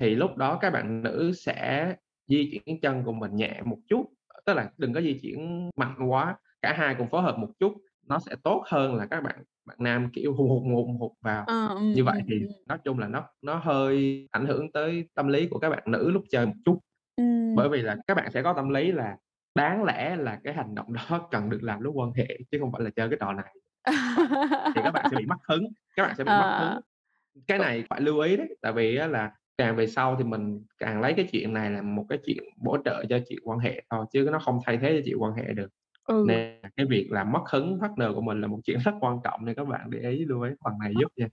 thì 0.00 0.14
lúc 0.14 0.36
đó 0.36 0.58
các 0.62 0.70
bạn 0.70 1.02
nữ 1.02 1.32
sẽ 1.36 1.94
di 2.28 2.50
chuyển 2.52 2.80
chân 2.82 3.04
của 3.04 3.12
mình 3.12 3.36
nhẹ 3.36 3.62
một 3.64 3.78
chút, 3.88 4.06
tức 4.46 4.54
là 4.54 4.70
đừng 4.78 4.92
có 4.94 5.00
di 5.00 5.18
chuyển 5.22 5.70
mạnh 5.76 5.96
quá, 6.08 6.36
cả 6.62 6.74
hai 6.78 6.94
cùng 6.98 7.08
phối 7.10 7.22
hợp 7.22 7.38
một 7.38 7.50
chút, 7.60 7.74
nó 8.08 8.18
sẽ 8.18 8.36
tốt 8.44 8.62
hơn 8.66 8.94
là 8.94 9.06
các 9.06 9.20
bạn 9.22 9.36
bạn 9.66 9.76
nam, 9.80 10.10
kiểu, 10.14 10.34
hùng 10.34 10.48
hục, 10.50 10.62
hùng 10.86 10.98
hục, 11.00 11.12
vào. 11.22 11.46
Ờ, 11.46 11.68
ừm, 11.68 11.92
Như 11.92 12.04
vậy 12.04 12.20
ừm, 12.20 12.26
thì 12.28 12.34
ừm. 12.40 12.68
nói 12.68 12.78
chung 12.84 12.98
là 12.98 13.08
nó 13.08 13.24
nó 13.42 13.54
hơi 13.56 14.28
ảnh 14.32 14.46
hưởng 14.46 14.72
tới 14.72 15.08
tâm 15.14 15.28
lý 15.28 15.48
của 15.48 15.58
các 15.58 15.70
bạn 15.70 15.82
nữ 15.86 16.10
lúc 16.10 16.24
chơi 16.30 16.46
một 16.46 16.52
chút. 16.64 16.78
Ừm. 17.16 17.56
Bởi 17.56 17.68
vì 17.68 17.82
là 17.82 17.96
các 18.06 18.14
bạn 18.16 18.30
sẽ 18.32 18.42
có 18.42 18.52
tâm 18.54 18.68
lý 18.70 18.92
là 18.92 19.16
đáng 19.54 19.84
lẽ 19.84 20.16
là 20.16 20.40
cái 20.44 20.54
hành 20.54 20.74
động 20.74 20.92
đó 20.92 21.28
cần 21.32 21.50
được 21.50 21.60
làm 21.62 21.80
lúc 21.80 21.94
quan 21.96 22.12
hệ 22.12 22.28
chứ 22.52 22.58
không 22.60 22.72
phải 22.72 22.82
là 22.82 22.90
chơi 22.96 23.08
cái 23.10 23.18
trò 23.20 23.32
này. 23.32 23.54
Thì 24.74 24.82
các 24.82 24.90
bạn 24.92 25.06
sẽ 25.10 25.16
bị 25.16 25.26
mất 25.26 25.36
hứng, 25.48 25.64
các 25.96 26.02
bạn 26.02 26.14
sẽ 26.16 26.24
bị 26.24 26.34
mất 26.34 26.48
hứng. 26.58 26.74
Ờ. 26.74 26.82
Cái 27.48 27.58
C 27.58 27.62
này 27.62 27.84
phải 27.90 28.00
lưu 28.00 28.20
ý 28.20 28.36
đấy, 28.36 28.56
tại 28.62 28.72
vì 28.72 28.92
là 28.92 29.32
càng 29.58 29.76
về 29.76 29.86
sau 29.86 30.16
thì 30.18 30.24
mình 30.24 30.64
càng 30.78 31.00
lấy 31.00 31.14
cái 31.14 31.28
chuyện 31.32 31.54
này 31.54 31.70
làm 31.70 31.96
một 31.96 32.06
cái 32.08 32.18
chuyện 32.26 32.44
bổ 32.64 32.78
trợ 32.84 33.04
cho 33.10 33.18
chuyện 33.28 33.38
quan 33.44 33.58
hệ 33.58 33.82
thôi, 33.90 34.06
chứ 34.12 34.28
nó 34.32 34.38
không 34.38 34.58
thay 34.66 34.78
thế 34.78 34.92
cho 34.98 35.02
chuyện 35.06 35.18
quan 35.22 35.34
hệ 35.34 35.54
được. 35.54 35.68
Ừ. 36.08 36.14
Nên 36.26 36.60
là 36.62 36.70
cái 36.76 36.86
việc 36.86 37.08
làm 37.10 37.32
mất 37.32 37.42
hứng 37.52 37.78
partner 37.82 38.08
của 38.14 38.20
mình 38.20 38.40
là 38.40 38.46
một 38.46 38.60
chuyện 38.64 38.78
rất 38.84 38.92
quan 39.00 39.18
trọng 39.24 39.44
nên 39.44 39.54
các 39.54 39.64
bạn 39.68 39.90
để 39.90 40.10
ý 40.10 40.24
lưu 40.24 40.42
ý 40.42 40.50
phần 40.64 40.74
này 40.80 40.94
giúp 41.00 41.08
nha. 41.16 41.28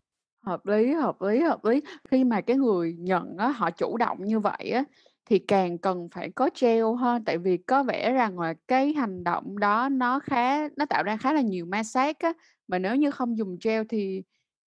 Hợp 0.45 0.65
lý, 0.65 0.91
hợp 0.93 1.21
lý, 1.21 1.39
hợp 1.41 1.65
lý. 1.65 1.81
Khi 2.11 2.23
mà 2.23 2.41
cái 2.41 2.57
người 2.57 2.95
nhận 2.99 3.37
á, 3.37 3.47
họ 3.49 3.71
chủ 3.71 3.97
động 3.97 4.17
như 4.23 4.39
vậy 4.39 4.71
á, 4.71 4.83
thì 5.25 5.39
càng 5.39 5.77
cần 5.77 6.07
phải 6.11 6.29
có 6.31 6.49
treo 6.53 6.95
ha, 6.95 7.19
tại 7.25 7.37
vì 7.37 7.57
có 7.57 7.83
vẻ 7.83 8.11
rằng 8.11 8.39
là 8.39 8.53
cái 8.67 8.93
hành 8.93 9.23
động 9.23 9.59
đó 9.59 9.89
nó 9.89 10.19
khá 10.19 10.69
nó 10.77 10.85
tạo 10.85 11.03
ra 11.03 11.17
khá 11.17 11.33
là 11.33 11.41
nhiều 11.41 11.65
ma 11.65 11.83
sát 11.83 12.19
á, 12.19 12.33
mà 12.67 12.79
nếu 12.79 12.95
như 12.95 13.11
không 13.11 13.37
dùng 13.37 13.59
treo 13.59 13.83
thì 13.89 14.23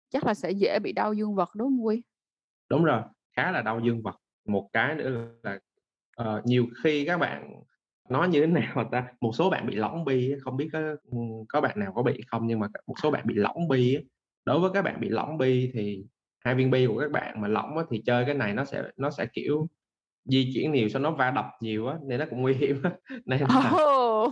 chắc 0.10 0.26
là 0.28 0.34
sẽ 0.34 0.52
dễ 0.52 0.80
bị 0.80 0.94
đau 0.94 1.14
dương 1.14 1.36
vật, 1.36 1.50
đúng 1.56 1.70
hông 1.72 1.86
Quy? 1.88 2.04
Đúng 2.70 2.84
rồi, 2.84 3.02
khá 3.38 3.52
là 3.52 3.62
đau 3.62 3.80
dương 3.86 4.02
vật. 4.04 4.16
Một 4.48 4.70
cái 4.74 4.96
nữa 4.96 5.10
là, 5.44 5.60
ờ, 6.16 6.42
nhiều 6.46 6.66
khi 6.84 7.06
các 7.06 7.18
bạn 7.18 7.54
nói 8.14 8.28
như 8.28 8.40
thế 8.42 8.48
nào 8.48 8.90
ta, 8.92 9.06
một 9.22 9.32
số 9.36 9.50
bạn 9.50 9.68
bị 9.68 9.76
lõng 9.76 10.06
bi 10.06 10.34
không 10.42 10.58
biết 10.58 10.70
có, 10.74 10.80
ừm, 11.12 11.46
có 11.50 11.62
bạn 11.62 11.80
nào 11.80 11.92
có 11.96 12.04
bị 12.04 12.22
không 12.28 12.48
nhưng 12.48 12.60
mà 12.60 12.68
một 12.88 12.96
số 13.04 13.12
bạn 13.12 13.24
bị 13.28 13.36
lõng 13.36 13.68
bi. 13.68 13.98
Đối 14.46 14.60
với 14.60 14.72
các 14.74 14.82
bạn 14.82 15.00
bị 15.00 15.10
lõng 15.10 15.38
bi 15.38 15.72
thì 15.74 16.04
hai 16.46 16.56
viên 16.56 16.72
bi 16.72 16.88
của 16.88 17.00
các 17.00 17.12
bạn 17.12 17.42
mà 17.42 17.48
lõng 17.48 17.76
thì 17.92 18.02
chơi 18.06 18.26
cái 18.26 18.34
này 18.34 18.54
nó 18.54 18.66
sẽ 18.66 18.84
nó 18.98 19.10
sẽ, 19.10 19.26
kiểu, 19.34 19.68
di 20.26 20.52
chuyển 20.54 20.72
nhiều 20.72 20.90
xong 20.90 21.02
nó 21.04 21.12
va 21.12 21.32
đập 21.32 21.46
nhiều 21.62 21.88
á, 21.88 21.96
nên 22.08 22.20
nó 22.20 22.26
cũng 22.30 22.42
nguy 22.42 22.54
hiểm. 22.54 22.82
Nên 23.26 23.40
là 23.40 23.72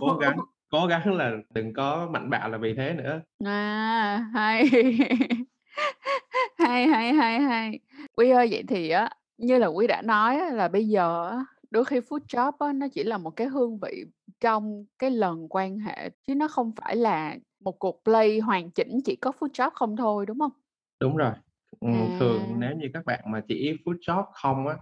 cố 0.00 0.18
gắng 0.20 0.36
cố 0.70 0.86
gắng 0.86 1.14
là 1.14 1.32
đừng 1.54 1.72
có 1.74 2.08
mạnh 2.12 2.30
bạo 2.30 2.48
là 2.48 2.58
vì 2.58 2.74
thế 2.74 2.94
nữa. 2.94 3.20
À, 3.44 4.30
hay. 4.34 4.70
Hay, 6.58 6.86
hay, 6.86 7.12
hay, 7.12 7.40
hay. 7.40 7.78
Quy 8.16 8.30
ơi, 8.30 8.48
vậy 8.50 8.64
thì 8.68 8.90
á, 8.90 9.10
như 9.38 9.58
là 9.58 9.66
Quy 9.66 9.86
đã 9.86 10.02
nói 10.02 10.40
là 10.52 10.68
bây 10.68 10.88
giờ 10.88 11.28
á, 11.30 11.44
đôi 11.72 11.84
khi 11.84 12.00
food 12.00 12.20
shop 12.28 12.54
á, 12.58 12.72
nó 12.72 12.88
chỉ 12.92 13.04
là 13.04 13.18
một 13.18 13.30
cái 13.30 13.46
hương 13.46 13.78
vị 13.78 14.04
trong 14.40 14.84
cái 14.98 15.10
lần 15.10 15.46
quan 15.50 15.78
hệ, 15.78 16.10
chứ 16.26 16.34
nó 16.34 16.48
không 16.48 16.72
phải 16.76 16.96
là 16.96 17.36
một 17.60 17.78
cuộc 17.78 18.00
play 18.04 18.40
hoàn 18.40 18.70
chỉnh 18.70 18.98
chỉ 19.04 19.16
có 19.16 19.32
food 19.40 19.48
shop 19.54 19.72
không 19.74 19.96
thôi, 19.96 20.26
đúng 20.26 20.40
hông? 20.40 20.52
Đúng 21.00 21.16
rồi. 21.16 21.32
Thường 22.14 22.60
À. 22.60 22.60
nếu 22.60 22.76
như 22.76 22.86
các 22.94 23.04
bạn 23.06 23.20
mà 23.32 23.40
chỉ 23.48 23.72
food 23.84 23.96
shop 24.06 24.24
không 24.34 24.66
á 24.68 24.76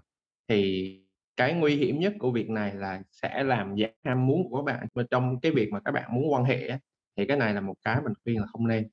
thì 0.49 0.91
cái 1.37 1.55
nguy 1.55 1.77
hiểm 1.77 1.99
nhất 1.99 2.13
của 2.19 2.31
việc 2.33 2.51
này 2.51 2.75
là 2.75 3.03
sẽ 3.11 3.43
làm 3.45 3.77
giảm 3.79 3.91
ham 4.05 4.27
muốn 4.27 4.51
của 4.51 4.57
các 4.57 4.63
bạn 4.75 4.87
và 4.95 5.03
trong 5.11 5.41
cái 5.41 5.53
việc 5.53 5.69
mà 5.73 5.81
các 5.85 5.93
bạn 5.93 6.15
muốn 6.15 6.33
quan 6.33 6.45
hệ 6.45 6.69
á, 6.69 6.79
thì 7.17 7.27
cái 7.27 7.37
này 7.37 7.55
là 7.55 7.61
một 7.61 7.75
cái 7.85 7.97
mình 8.05 8.13
khuyên 8.25 8.41
là 8.41 8.47
không 8.47 8.69
nên. 8.69 8.91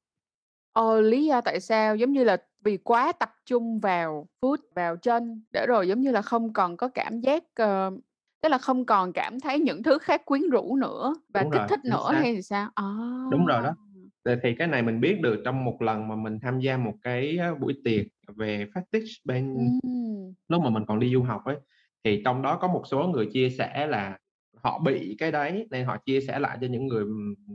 Ờ, 0.73 1.01
lý 1.01 1.25
do 1.25 1.41
tại 1.41 1.59
sao? 1.59 1.95
Giống 1.95 2.11
như 2.11 2.23
là 2.23 2.37
vì 2.67 2.77
quá 2.77 3.11
tập 3.11 3.31
trung 3.45 3.79
vào 3.79 4.27
food, 4.41 4.57
vào 4.75 4.97
chân 4.97 5.41
để 5.53 5.65
rồi 5.67 5.87
giống 5.87 6.01
như 6.01 6.11
là 6.11 6.21
không 6.21 6.53
còn 6.53 6.77
có 6.77 6.87
cảm 6.89 7.21
giác, 7.21 7.43
ờ 7.55 7.91
tức 8.43 8.49
là 8.49 8.57
không 8.57 8.85
còn 8.85 9.13
cảm 9.13 9.39
thấy 9.39 9.59
những 9.59 9.83
thứ 9.83 9.97
khác 9.99 10.25
quyến 10.25 10.41
rũ 10.51 10.75
nữa 10.75 11.15
và 11.33 11.43
Đúng 11.43 11.49
kích 11.51 11.61
rồi, 11.61 11.67
thích 11.67 11.85
nữa 11.85 12.11
xác. 12.11 12.23
hay 12.23 12.41
sao? 12.41 12.69
À! 12.75 12.83
Đúng 13.29 13.45
rồi 13.45 13.63
đó. 13.63 13.75
Thì 14.43 14.55
cái 14.59 14.67
này 14.67 14.83
mình 14.83 15.01
biết 15.01 15.19
được 15.21 15.41
trong 15.45 15.65
một 15.65 15.81
lần 15.81 16.07
mà 16.07 16.15
mình 16.15 16.39
tham 16.41 16.59
gia 16.59 16.77
một 16.77 16.93
cái, 17.03 17.39
buổi 17.59 17.75
tiệc 17.83 18.05
về 18.37 18.67
fetish 18.75 19.07
bên 19.25 19.71
Ừm. 19.83 20.33
lúc 20.49 20.63
mà 20.63 20.69
mình 20.69 20.85
còn 20.87 20.99
đi 20.99 21.13
du 21.13 21.23
học 21.23 21.41
ấy, 21.45 21.57
thì 22.03 22.21
trong 22.25 22.41
đó 22.41 22.57
có 22.61 22.67
một 22.67 22.83
số 22.87 23.07
người 23.07 23.27
chia 23.33 23.49
sẻ 23.49 23.87
là 23.87 24.19
họ 24.63 24.79
bị 24.79 25.15
cái 25.19 25.31
đấy 25.31 25.67
nên 25.71 25.85
họ 25.85 25.97
chia 26.05 26.21
sẻ 26.21 26.39
lại 26.39 26.57
cho 26.61 26.67
những 26.67 26.87
người, 26.87 27.05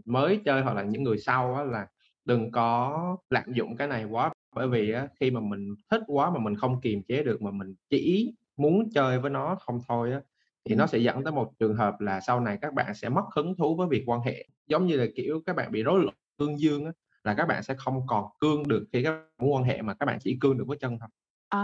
mới 0.07 0.41
chơi 0.45 0.63
hoặc 0.63 0.75
là 0.77 0.83
những 0.83 1.03
người 1.05 1.19
sau 1.19 1.67
là 1.67 1.87
đừng 2.25 2.53
có 2.53 2.99
lạm 3.31 3.53
dụng 3.55 3.77
cái 3.77 3.89
này 3.89 4.05
quá. 4.05 4.33
Bởi 4.55 4.69
vì 4.69 4.93
á, 4.93 5.09
khi 5.21 5.31
mà 5.31 5.41
mình 5.41 5.75
thích 5.91 6.01
quá 6.07 6.31
mà 6.31 6.39
mình 6.41 6.57
không 6.57 6.81
kiềm 6.81 7.03
chế 7.03 7.23
được 7.23 7.43
mà 7.43 7.51
mình 7.51 7.75
chỉ 7.91 8.35
muốn 8.57 8.91
chơi 8.95 9.19
với 9.21 9.31
nó 9.31 9.57
không 9.61 9.79
thôi 9.89 10.13
á, 10.13 10.21
thì 10.65 10.75
nó 10.75 10.87
sẽ 10.87 10.99
dẫn 10.99 11.25
tới 11.25 11.33
một 11.33 11.53
trường 11.59 11.75
hợp 11.77 12.01
là 12.01 12.21
sau 12.21 12.41
này 12.41 12.59
các 12.63 12.75
bạn 12.75 12.95
sẽ 12.95 13.09
mất 13.09 13.25
hứng 13.37 13.57
thú 13.57 13.77
với 13.77 13.87
việc 13.91 14.03
quan 14.07 14.21
hệ. 14.21 14.47
Giống 14.67 14.87
như 14.87 14.97
là, 14.97 15.07
kiểu, 15.17 15.43
các 15.47 15.57
bạn 15.57 15.73
bị 15.73 15.83
rối 15.83 16.01
loạn 16.03 16.17
cương 16.39 16.59
dương 16.61 16.85
á, 16.85 16.93
là 17.25 17.35
các 17.35 17.47
bạn 17.47 17.63
sẽ 17.63 17.75
không 17.79 18.07
còn 18.07 18.25
cương 18.41 18.69
được 18.69 18.85
khi 18.93 19.03
các 19.03 19.11
bạn 19.13 19.29
muốn 19.39 19.53
quan 19.55 19.65
hệ 19.65 19.83
mà 19.83 19.95
các 19.95 20.07
bạn 20.07 20.19
chỉ 20.23 20.37
cương 20.41 20.59
được 20.59 20.65
với 20.67 20.77
chân 20.79 20.99
thôi. 21.01 21.09
À! 21.51 21.59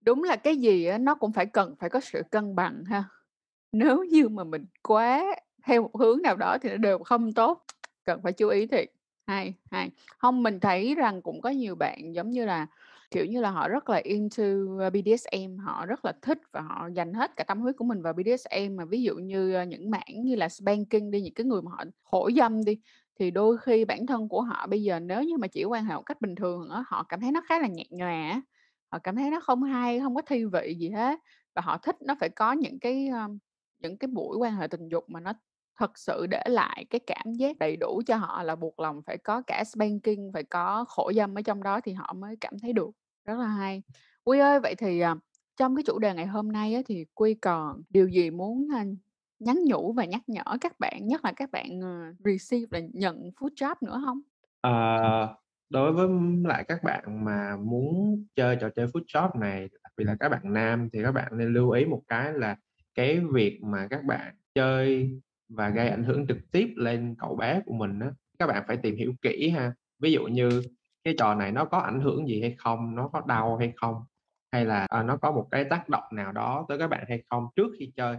Đúng 0.00 0.24
là 0.24 0.36
cái 0.36 0.56
gì 0.56 0.84
á 0.84 0.98
nó 0.98 1.14
cũng 1.14 1.32
phải 1.32 1.46
cần 1.46 1.74
phải 1.80 1.90
có 1.90 2.00
sự 2.00 2.22
cân 2.30 2.54
bằng 2.54 2.84
ha. 2.84 3.04
Nếu 3.72 4.04
như 4.04 4.28
mà 4.28 4.44
mình 4.44 4.66
quá 4.82 5.24
theo 5.66 5.82
một 5.82 5.90
hướng 5.98 6.22
nào 6.22 6.36
đó 6.36 6.58
thì 6.62 6.70
nó 6.70 6.76
đều 6.76 6.98
không 6.98 7.32
tốt, 7.32 7.64
cần 8.04 8.20
phải 8.22 8.32
chú 8.32 8.48
ý 8.48 8.66
thiệt. 8.66 8.90
Hay, 9.28 9.54
hay. 9.70 9.90
không 10.18 10.42
mình 10.42 10.60
thấy 10.60 10.94
rằng 10.94 11.22
cũng 11.22 11.40
có 11.40 11.50
nhiều 11.50 11.74
bạn, 11.74 12.14
giống 12.14 12.30
như 12.30 12.44
là, 12.44 12.66
kiểu 13.10 13.24
như 13.26 13.40
là, 13.40 13.50
họ 13.50 13.68
rất 13.68 13.88
là 13.90 13.96
into, 14.04 14.44
ờ, 14.80 14.90
BDSM, 14.90 15.58
họ 15.58 15.86
rất 15.86 16.04
là 16.04 16.12
thích 16.22 16.38
và 16.52 16.60
họ 16.60 16.88
dành 16.94 17.14
hết 17.14 17.36
cả 17.36 17.44
tâm 17.44 17.60
huyết 17.60 17.76
của 17.76 17.84
mình 17.84 18.02
vào 18.02 18.12
BDSM. 18.12 18.76
Mà 18.76 18.84
ví 18.84 19.02
dụ 19.02 19.14
như, 19.16 19.52
ờ, 19.54 19.62
những 19.64 19.90
mảng 19.90 20.22
như 20.24 20.34
là 20.36 20.48
spanking 20.48 21.10
đi, 21.10 21.20
những 21.20 21.34
cái 21.34 21.44
người 21.46 21.62
mà 21.62 21.70
họ 21.70 21.84
khổ 22.04 22.30
dâm 22.36 22.64
đi, 22.64 22.78
thì 23.18 23.30
đôi 23.30 23.58
khi 23.58 23.84
bản 23.84 24.06
thân 24.06 24.28
của 24.28 24.42
họ 24.42 24.66
bây 24.66 24.82
giờ 24.82 25.00
nếu 25.00 25.22
như 25.22 25.36
mà 25.38 25.46
chỉ 25.48 25.64
quan 25.64 25.84
hệ 25.84 25.94
một 25.94 26.02
cách 26.06 26.20
bình 26.20 26.34
thường 26.34 26.68
đó, 26.68 26.84
họ 26.88 27.02
cảm 27.08 27.20
thấy 27.20 27.32
nó 27.32 27.40
khá 27.48 27.58
là 27.60 27.66
nhạt 27.68 27.86
nhòa 27.90 28.42
họ 28.92 28.98
cảm 28.98 29.16
thấy 29.16 29.30
nó 29.30 29.40
không 29.40 29.62
hay, 29.62 30.00
không 30.00 30.14
có 30.14 30.22
thi 30.22 30.44
vị 30.44 30.74
gì 30.80 30.90
hết. 30.90 31.18
Và 31.54 31.62
họ 31.62 31.78
thích 31.78 31.96
nó 32.02 32.14
phải 32.20 32.28
có 32.28 32.52
những 32.52 32.78
cái, 32.80 33.10
những 33.82 33.98
cái 33.98 34.08
buổi 34.08 34.36
quan 34.38 34.56
hệ 34.56 34.66
tình 34.68 34.88
dục 34.88 35.04
mà 35.10 35.20
nó 35.20 35.32
thật 35.78 35.98
sự 35.98 36.26
để 36.26 36.42
lại 36.46 36.84
cái 36.90 37.00
cảm 37.06 37.32
giác 37.34 37.58
đầy 37.58 37.76
đủ 37.76 38.02
cho 38.06 38.16
họ 38.16 38.42
là 38.42 38.56
buộc 38.56 38.80
lòng 38.80 39.02
phải 39.06 39.18
có 39.18 39.42
cả 39.46 39.64
spanking, 39.64 40.32
phải 40.34 40.42
có 40.44 40.84
khổ 40.88 41.12
dâm 41.16 41.34
ở 41.38 41.42
trong 41.42 41.62
đó 41.62 41.80
thì 41.80 41.92
họ 41.92 42.12
mới 42.16 42.36
cảm 42.40 42.58
thấy 42.62 42.72
được. 42.72 42.90
Rất 43.24 43.38
là 43.38 43.46
hay. 43.46 43.82
Quy 44.24 44.38
ơi, 44.38 44.60
vậy 44.60 44.74
thì, 44.78 45.00
ờ, 45.00 45.14
trong 45.56 45.76
cái 45.76 45.82
chủ 45.86 45.98
đề 45.98 46.14
ngày 46.14 46.26
hôm 46.26 46.52
nay 46.52 46.74
á, 46.74 46.80
thì 46.86 47.04
Quy 47.14 47.34
còn 47.34 47.82
điều 47.90 48.08
gì 48.08 48.30
muốn, 48.30 48.68
nhắn 49.38 49.64
nhủ 49.64 49.92
và 49.92 50.04
nhắc 50.04 50.22
nhở 50.26 50.44
các 50.60 50.80
bạn, 50.80 51.06
nhất 51.06 51.24
là 51.24 51.32
các 51.36 51.50
bạn, 51.50 51.80
ờ, 51.80 52.12
receive 52.24 52.80
là 52.80 52.86
nhận 52.92 53.30
foot 53.40 53.50
job 53.54 53.74
nữa 53.80 53.98
hông? 53.98 54.20
Ờ, 54.60 55.36
đối 55.70 55.92
với 55.92 56.08
lại 56.44 56.64
các 56.68 56.82
bạn 56.82 57.24
mà 57.24 57.56
muốn 57.56 58.24
chơi 58.36 58.56
trò 58.60 58.70
chơi 58.76 58.86
foot 58.86 59.04
job 59.06 59.38
này, 59.40 59.68
đặc 59.82 59.92
biệt 59.96 60.04
là 60.04 60.16
các 60.20 60.28
bạn 60.28 60.52
nam 60.52 60.88
thì 60.92 61.02
các 61.02 61.12
bạn 61.12 61.38
nên 61.38 61.52
lưu 61.52 61.70
ý 61.70 61.84
một 61.84 62.02
cái 62.08 62.32
là 62.32 62.56
cái 62.94 63.20
việc 63.32 63.60
mà 63.62 63.86
các 63.90 64.04
bạn 64.04 64.34
chơi 64.54 65.10
và 65.48 65.68
gây 65.68 65.88
ảnh 65.88 66.04
hưởng 66.04 66.26
trực 66.26 66.38
tiếp 66.52 66.68
lên 66.76 67.14
cậu 67.18 67.36
bé 67.36 67.60
của 67.66 67.74
mình 67.74 67.98
đó 67.98 68.06
các 68.38 68.46
bạn 68.46 68.64
phải 68.68 68.76
tìm 68.76 68.96
hiểu 68.96 69.14
kỹ 69.22 69.50
ha. 69.50 69.72
Ví 69.98 70.12
dụ 70.12 70.24
như 70.24 70.62
cái 71.04 71.14
trò 71.18 71.34
này 71.34 71.52
nó 71.52 71.64
có 71.64 71.78
ảnh 71.78 72.00
hưởng 72.00 72.28
gì 72.28 72.40
hay 72.40 72.54
không, 72.58 72.94
nó 72.94 73.08
có 73.08 73.22
đau 73.26 73.56
hay 73.56 73.72
không, 73.76 73.94
hay 74.52 74.64
là, 74.64 74.86
à, 74.90 75.02
nó 75.02 75.16
có 75.16 75.32
một 75.32 75.48
cái 75.50 75.64
tác 75.64 75.88
động 75.88 76.04
nào 76.12 76.32
đó 76.32 76.66
tới 76.68 76.78
các 76.78 76.88
bạn 76.88 77.04
hay 77.08 77.22
không 77.30 77.46
trước 77.56 77.66
khi 77.78 77.92
chơi. 77.96 78.16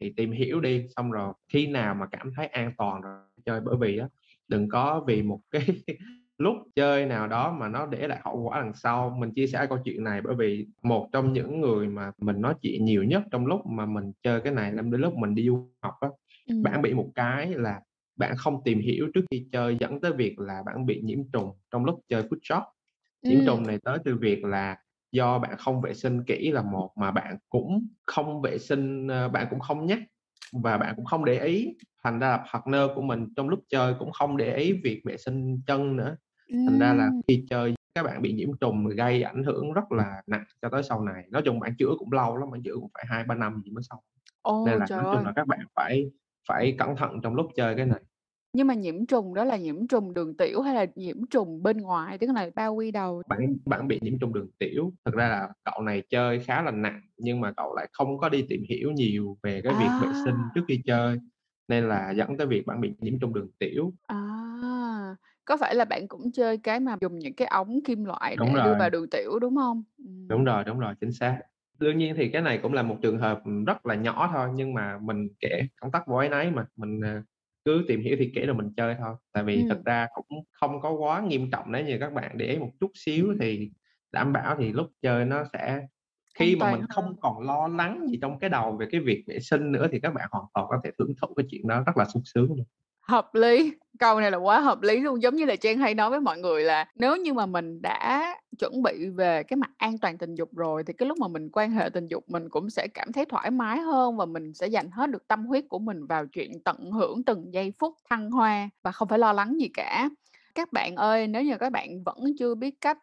Thì 0.00 0.12
tìm 0.16 0.32
hiểu 0.32 0.60
đi, 0.60 0.86
xong 0.96 1.10
rồi 1.10 1.32
khi 1.48 1.66
nào 1.66 1.94
mà 1.94 2.06
cảm 2.06 2.32
thấy 2.36 2.46
an 2.46 2.72
toàn 2.78 3.00
rồi 3.00 3.20
chơi. 3.44 3.60
Bởi 3.60 3.76
vì 3.80 3.98
á, 3.98 4.08
đừng 4.48 4.68
có 4.68 5.04
vì 5.06 5.22
một 5.22 5.40
cái 5.50 5.66
lúc 6.38 6.56
chơi 6.74 7.06
nào 7.06 7.26
đó 7.28 7.52
mà 7.52 7.68
nó 7.68 7.86
để 7.86 8.08
lại 8.08 8.20
hậu 8.24 8.42
quả 8.42 8.60
đằng 8.60 8.74
sau. 8.74 9.16
Mình 9.18 9.32
chia 9.34 9.46
sẻ 9.46 9.66
câu 9.68 9.78
chuyện 9.84 10.04
này 10.04 10.20
bởi 10.20 10.34
vì 10.34 10.66
một 10.82 11.08
trong 11.12 11.32
những 11.32 11.60
người 11.60 11.88
mà 11.88 12.12
mình 12.18 12.40
nói 12.40 12.54
chuyện 12.62 12.84
nhiều 12.84 13.04
nhất 13.04 13.22
trong 13.30 13.46
lúc 13.46 13.66
mà 13.66 13.86
mình 13.86 14.12
chơi 14.22 14.40
cái 14.40 14.52
này 14.52 14.72
là 14.72 14.82
đến 14.82 15.00
lúc 15.00 15.14
mình 15.14 15.34
đi 15.34 15.46
du 15.46 15.68
học 15.82 15.94
á, 16.00 16.08
Ừm. 16.46 16.70
bạn 16.70 16.82
bị 16.82 16.94
một 16.94 17.10
cái 17.14 17.48
là 17.54 17.80
bạn 18.16 18.34
không 18.38 18.60
tìm 18.64 18.80
hiểu 18.80 19.08
trước 19.14 19.20
khi 19.30 19.46
chơi 19.52 19.76
dẫn 19.80 20.00
tới 20.00 20.12
việc 20.12 20.38
là 20.38 20.62
bạn 20.66 20.86
bị 20.86 21.02
nhiễm 21.04 21.18
trùng 21.32 21.50
trong 21.70 21.84
lúc 21.84 22.00
chơi 22.08 22.22
foot 22.22 22.38
job. 22.50 22.62
Nhiễm 23.28 23.44
Ừm. 23.44 23.46
trùng 23.46 23.66
này 23.66 23.78
tới 23.84 23.98
từ 24.04 24.16
việc 24.20 24.44
là 24.44 24.76
do 25.12 25.38
bạn 25.38 25.56
không 25.58 25.80
vệ 25.82 25.94
sinh 25.94 26.24
kỹ 26.24 26.50
là 26.52 26.62
một, 26.62 26.90
mà 26.96 27.10
bạn 27.12 27.36
cũng 27.48 27.88
không 28.06 28.42
vệ 28.42 28.58
sinh, 28.58 29.08
ơ, 29.08 29.28
bạn 29.28 29.46
cũng 29.50 29.60
không 29.60 29.86
nhắc 29.86 29.98
và 30.64 30.78
bạn 30.78 30.94
cũng 30.96 31.04
không 31.04 31.24
để 31.24 31.40
ý, 31.46 31.74
thành 32.04 32.18
ra 32.20 32.28
là 32.30 32.44
partner 32.54 32.82
của 32.94 33.02
mình 33.02 33.26
trong 33.36 33.48
lúc 33.48 33.60
chơi 33.70 33.94
cũng 33.98 34.12
không 34.12 34.36
để 34.36 34.56
ý 34.56 34.72
việc 34.84 35.02
vệ 35.04 35.16
sinh 35.16 35.60
chân 35.66 35.96
nữa. 35.96 36.16
Thành 36.66 36.78
ra 36.78 36.94
là 36.94 37.10
Ừm. 37.10 37.22
khi 37.28 37.46
chơi 37.50 37.74
các 37.94 38.02
bạn 38.02 38.22
bị 38.22 38.32
nhiễm 38.32 38.50
trùng 38.60 38.88
gây 38.88 39.22
ảnh 39.22 39.44
hưởng 39.44 39.72
rất 39.72 39.92
là 39.92 40.22
nặng 40.26 40.44
cho 40.62 40.68
tới 40.70 40.82
sau 40.82 41.02
này. 41.04 41.24
Nói 41.30 41.42
chung 41.44 41.60
bạn 41.60 41.72
chữa 41.78 41.90
cũng 41.98 42.12
lâu 42.12 42.36
lắm, 42.36 42.50
bạn 42.52 42.62
chữa 42.64 42.74
cũng 42.74 42.90
phải 42.94 43.04
2-3 43.08 43.34
năm 43.34 43.62
gì 43.64 43.70
mới 43.72 43.82
xong. 43.90 43.98
Nên 44.64 44.78
là 44.78 44.88
trời 44.88 44.98
nói 44.98 45.06
chung 45.10 45.22
ơi! 45.22 45.26
là 45.26 45.32
các 45.36 45.46
bạn 45.48 45.60
phải 45.76 46.04
phải 46.48 46.74
cẩn 46.78 46.96
thận 46.96 47.20
trong 47.22 47.34
lúc 47.34 47.46
chơi 47.56 47.76
cái 47.76 47.86
này. 47.86 48.00
Nhưng 48.52 48.66
mà 48.66 48.74
nhiễm 48.74 49.06
trùng 49.06 49.34
đó 49.34 49.44
là 49.44 49.56
nhiễm 49.56 49.86
trùng 49.88 50.14
đường 50.14 50.36
tiểu 50.36 50.60
hay 50.62 50.74
là 50.74 50.86
nhiễm 50.94 51.26
trùng 51.26 51.62
bên 51.62 51.76
ngoài, 51.78 52.18
tức 52.18 52.26
là 52.34 52.50
bao 52.54 52.74
quy 52.74 52.90
đầu? 52.90 53.22
Bạn 53.28 53.56
bạn 53.66 53.88
bị 53.88 53.98
nhiễm 54.02 54.18
trùng 54.18 54.32
đường 54.32 54.50
tiểu. 54.58 54.92
Thực 55.04 55.14
ra 55.14 55.28
là 55.28 55.48
cậu 55.64 55.82
này 55.82 56.02
chơi 56.10 56.40
khá 56.40 56.62
là 56.62 56.70
nặng, 56.70 57.00
nhưng 57.16 57.40
mà 57.40 57.52
cậu 57.56 57.74
lại 57.76 57.88
không 57.92 58.18
có 58.18 58.28
đi 58.28 58.44
tìm 58.48 58.62
hiểu 58.68 58.92
nhiều 58.92 59.38
về 59.42 59.60
cái 59.64 59.74
việc 59.74 59.94
vệ 59.98 60.12
sinh 60.12 60.50
trước 60.54 60.60
À! 60.60 60.68
khi 60.68 60.82
chơi, 60.86 61.18
nên 61.68 61.88
là 61.88 62.10
dẫn 62.10 62.36
tới 62.38 62.46
việc 62.46 62.66
bạn 62.66 62.80
bị 62.80 62.92
nhiễm 63.00 63.18
trùng 63.20 63.34
đường 63.34 63.50
tiểu. 63.58 63.92
À! 64.08 65.16
Có 65.44 65.56
phải 65.56 65.74
là 65.74 65.84
bạn 65.84 66.08
cũng 66.08 66.32
chơi 66.32 66.58
cái 66.58 66.80
mà 66.80 66.96
dùng 67.00 67.18
những 67.18 67.34
cái 67.34 67.48
ống 67.48 67.78
kim 67.84 68.04
loại 68.04 68.36
Đúng 68.36 68.52
để 68.52 68.60
đưa 68.60 68.74
rồi. 68.74 68.78
vào 68.78 68.90
đường 68.90 69.10
tiểu, 69.10 69.38
đúng 69.38 69.56
hông? 69.56 69.82
Đúng 70.28 70.44
rồi, 70.44 70.64
đúng 70.64 70.78
rồi, 70.78 70.94
chính 71.00 71.12
xác. 71.12 71.40
Đương 71.78 71.98
nhiên 71.98 72.14
thì 72.16 72.28
cái 72.32 72.42
này 72.42 72.58
cũng 72.62 72.72
là 72.72 72.82
một 72.82 72.96
trường 73.02 73.18
hợp, 73.18 73.42
rất 73.66 73.86
là 73.86 73.94
nhỏ 73.94 74.30
thôi, 74.32 74.48
nhưng 74.54 74.74
mà 74.74 74.98
mình 75.02 75.28
kể 75.40 75.62
công 75.80 75.92
tắc 75.92 76.06
vô 76.06 76.16
áy 76.16 76.28
náy 76.28 76.50
mà, 76.50 76.66
mình, 76.76 77.00
ờ, 77.00 77.22
cứ 77.64 77.84
tìm 77.88 78.00
hiểu 78.00 78.16
thiệt 78.18 78.28
kỹ 78.34 78.46
rồi 78.46 78.54
mình 78.56 78.72
chơi 78.76 78.94
thôi. 78.98 79.14
Tại 79.32 79.44
vì 79.44 79.64
Ừm. 79.64 79.68
thật 79.68 79.80
ra 79.84 80.06
cũng 80.14 80.26
không 80.52 80.80
có 80.80 80.90
quá 80.92 81.20
nghiêm 81.20 81.50
trọng 81.50 81.72
nếu 81.72 81.84
như 81.86 81.96
các 82.00 82.12
bạn 82.12 82.38
để 82.38 82.46
ý 82.46 82.58
một 82.58 82.70
chút 82.80 82.90
xíu 82.94 83.34
thì 83.40 83.70
đảm 84.12 84.32
bảo 84.32 84.56
thì 84.58 84.72
lúc 84.72 84.86
chơi 85.02 85.24
nó 85.24 85.44
sẽ 85.52 85.80
khi 86.38 86.56
mà 86.56 86.66
mình 86.66 86.80
hơn. 86.80 86.88
không 86.88 87.16
còn 87.20 87.40
lo 87.46 87.68
lắng 87.68 88.06
gì 88.10 88.18
trong 88.22 88.38
cái 88.38 88.50
đầu 88.50 88.76
về 88.80 88.86
cái 88.92 89.00
việc 89.00 89.24
vệ 89.28 89.38
sinh 89.40 89.72
nữa 89.72 89.86
thì 89.92 90.00
các 90.00 90.14
bạn 90.14 90.28
hoàn 90.32 90.44
toàn 90.54 90.66
có 90.70 90.80
thể 90.84 90.90
hưởng 90.98 91.12
thụ 91.22 91.34
cái 91.34 91.46
chuyện 91.50 91.66
đó 91.68 91.82
rất 91.86 91.96
là 91.96 92.04
sung 92.14 92.22
sướng 92.26 92.46
luôn. 92.48 92.66
Hợp 93.08 93.34
lý, 93.34 93.72
câu 93.98 94.20
này 94.20 94.30
là 94.30 94.38
quá 94.38 94.60
hợp 94.60 94.82
lý 94.82 95.00
luôn. 95.00 95.22
Giống 95.22 95.36
như 95.36 95.44
là 95.44 95.56
Trang 95.56 95.78
hay 95.78 95.94
nói 95.94 96.10
với 96.10 96.20
mọi 96.20 96.38
người 96.38 96.64
là 96.64 96.86
nếu 96.94 97.16
như 97.16 97.34
mà 97.34 97.46
mình 97.46 97.82
đã 97.82 98.34
chuẩn 98.58 98.82
bị 98.82 99.08
về 99.08 99.42
cái 99.42 99.56
mặt 99.56 99.70
an 99.76 99.98
toàn 99.98 100.18
tình 100.18 100.34
dục 100.34 100.56
rồi, 100.56 100.84
thì 100.84 100.92
cái 100.92 101.08
lúc 101.08 101.18
mà 101.18 101.28
mình 101.28 101.48
quan 101.52 101.70
hệ 101.70 101.88
tình 101.90 102.08
dục 102.08 102.24
mình 102.28 102.48
cũng 102.48 102.70
sẽ 102.70 102.88
cảm 102.94 103.12
thấy 103.12 103.24
thoải 103.24 103.50
mái 103.50 103.78
hơn 103.80 104.16
và 104.16 104.26
mình 104.26 104.54
sẽ 104.54 104.66
dành 104.66 104.90
hết 104.90 105.10
được 105.10 105.28
tâm 105.28 105.46
huyết 105.46 105.64
của 105.68 105.78
mình 105.78 106.06
vào 106.06 106.26
chuyện 106.26 106.52
tận 106.64 106.90
hưởng 106.90 107.24
từng 107.24 107.54
giây 107.54 107.72
phút 107.78 107.94
thăng 108.10 108.30
hoa 108.30 108.70
và 108.82 108.92
không 108.92 109.08
phải 109.08 109.18
lo 109.18 109.32
lắng 109.32 109.60
gì 109.60 109.68
cả. 109.74 110.08
Các 110.54 110.72
bạn 110.72 110.96
ơi, 110.96 111.26
nếu 111.26 111.42
như 111.42 111.58
các 111.58 111.70
bạn 111.72 112.04
vẫn 112.04 112.18
chưa 112.38 112.54
biết 112.54 112.74
cách 112.80 112.98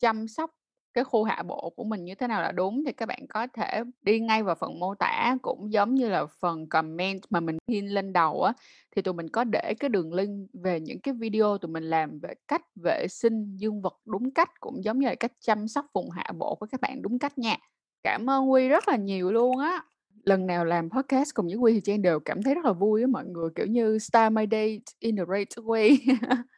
chăm 0.00 0.28
sóc 0.28 0.50
cái 0.96 1.04
khu 1.04 1.24
hạ 1.24 1.42
bộ 1.42 1.72
của 1.76 1.84
mình 1.84 2.04
như 2.04 2.14
thế 2.14 2.26
nào 2.26 2.42
là 2.42 2.52
đúng 2.52 2.84
thì 2.86 2.92
các 2.92 3.06
bạn 3.06 3.26
có 3.28 3.46
thể 3.46 3.82
đi 4.02 4.20
ngay 4.20 4.42
vào 4.42 4.54
phần 4.54 4.78
mô 4.80 4.94
tả, 4.94 5.36
cũng 5.42 5.72
giống 5.72 5.94
như 5.94 6.08
là 6.08 6.26
phần 6.40 6.68
comment 6.68 7.20
mà 7.30 7.40
mình 7.40 7.58
pin 7.68 7.86
lên 7.86 8.12
đầu 8.12 8.42
á, 8.42 8.52
thì 8.96 9.02
tụi 9.02 9.14
mình 9.14 9.28
có 9.28 9.44
để 9.44 9.74
cái 9.80 9.88
đường 9.88 10.14
link 10.14 10.48
về 10.52 10.80
những 10.80 11.00
cái 11.00 11.14
video 11.14 11.58
tụi 11.58 11.70
mình 11.70 11.84
làm 11.84 12.18
về 12.18 12.34
cách 12.48 12.62
vệ 12.84 13.06
sinh 13.08 13.56
dương 13.56 13.82
vật 13.82 13.94
đúng 14.06 14.30
cách, 14.30 14.60
cũng 14.60 14.84
giống 14.84 14.98
như 14.98 15.08
là 15.08 15.14
cách 15.14 15.32
chăm 15.40 15.68
sóc 15.68 15.86
vùng 15.94 16.10
hạ 16.10 16.24
bộ 16.38 16.54
của 16.54 16.66
các 16.72 16.80
bạn 16.80 17.02
đúng 17.02 17.18
cách 17.18 17.38
nha. 17.38 17.56
Cảm 18.02 18.30
ơn 18.30 18.52
Quy 18.52 18.68
rất 18.68 18.88
là 18.88 18.96
nhiều 18.96 19.32
luôn 19.32 19.58
á. 19.58 19.82
Lần 20.24 20.46
nào 20.46 20.64
làm 20.64 20.90
podcast 20.90 21.34
cùng 21.34 21.46
với 21.46 21.56
Quy 21.56 21.72
thì 21.72 21.80
Trang 21.84 22.02
đều 22.02 22.20
cảm 22.20 22.42
thấy 22.42 22.54
rất 22.54 22.64
là 22.64 22.72
vui 22.72 23.00
á 23.00 23.06
mọi 23.06 23.24
người, 23.24 23.50
kiểu 23.54 23.66
như 23.66 23.98
start 23.98 24.32
my 24.32 24.44
day 24.50 24.80
in 24.98 25.16
the 25.16 25.24
right 25.34 25.58
way. 25.58 25.96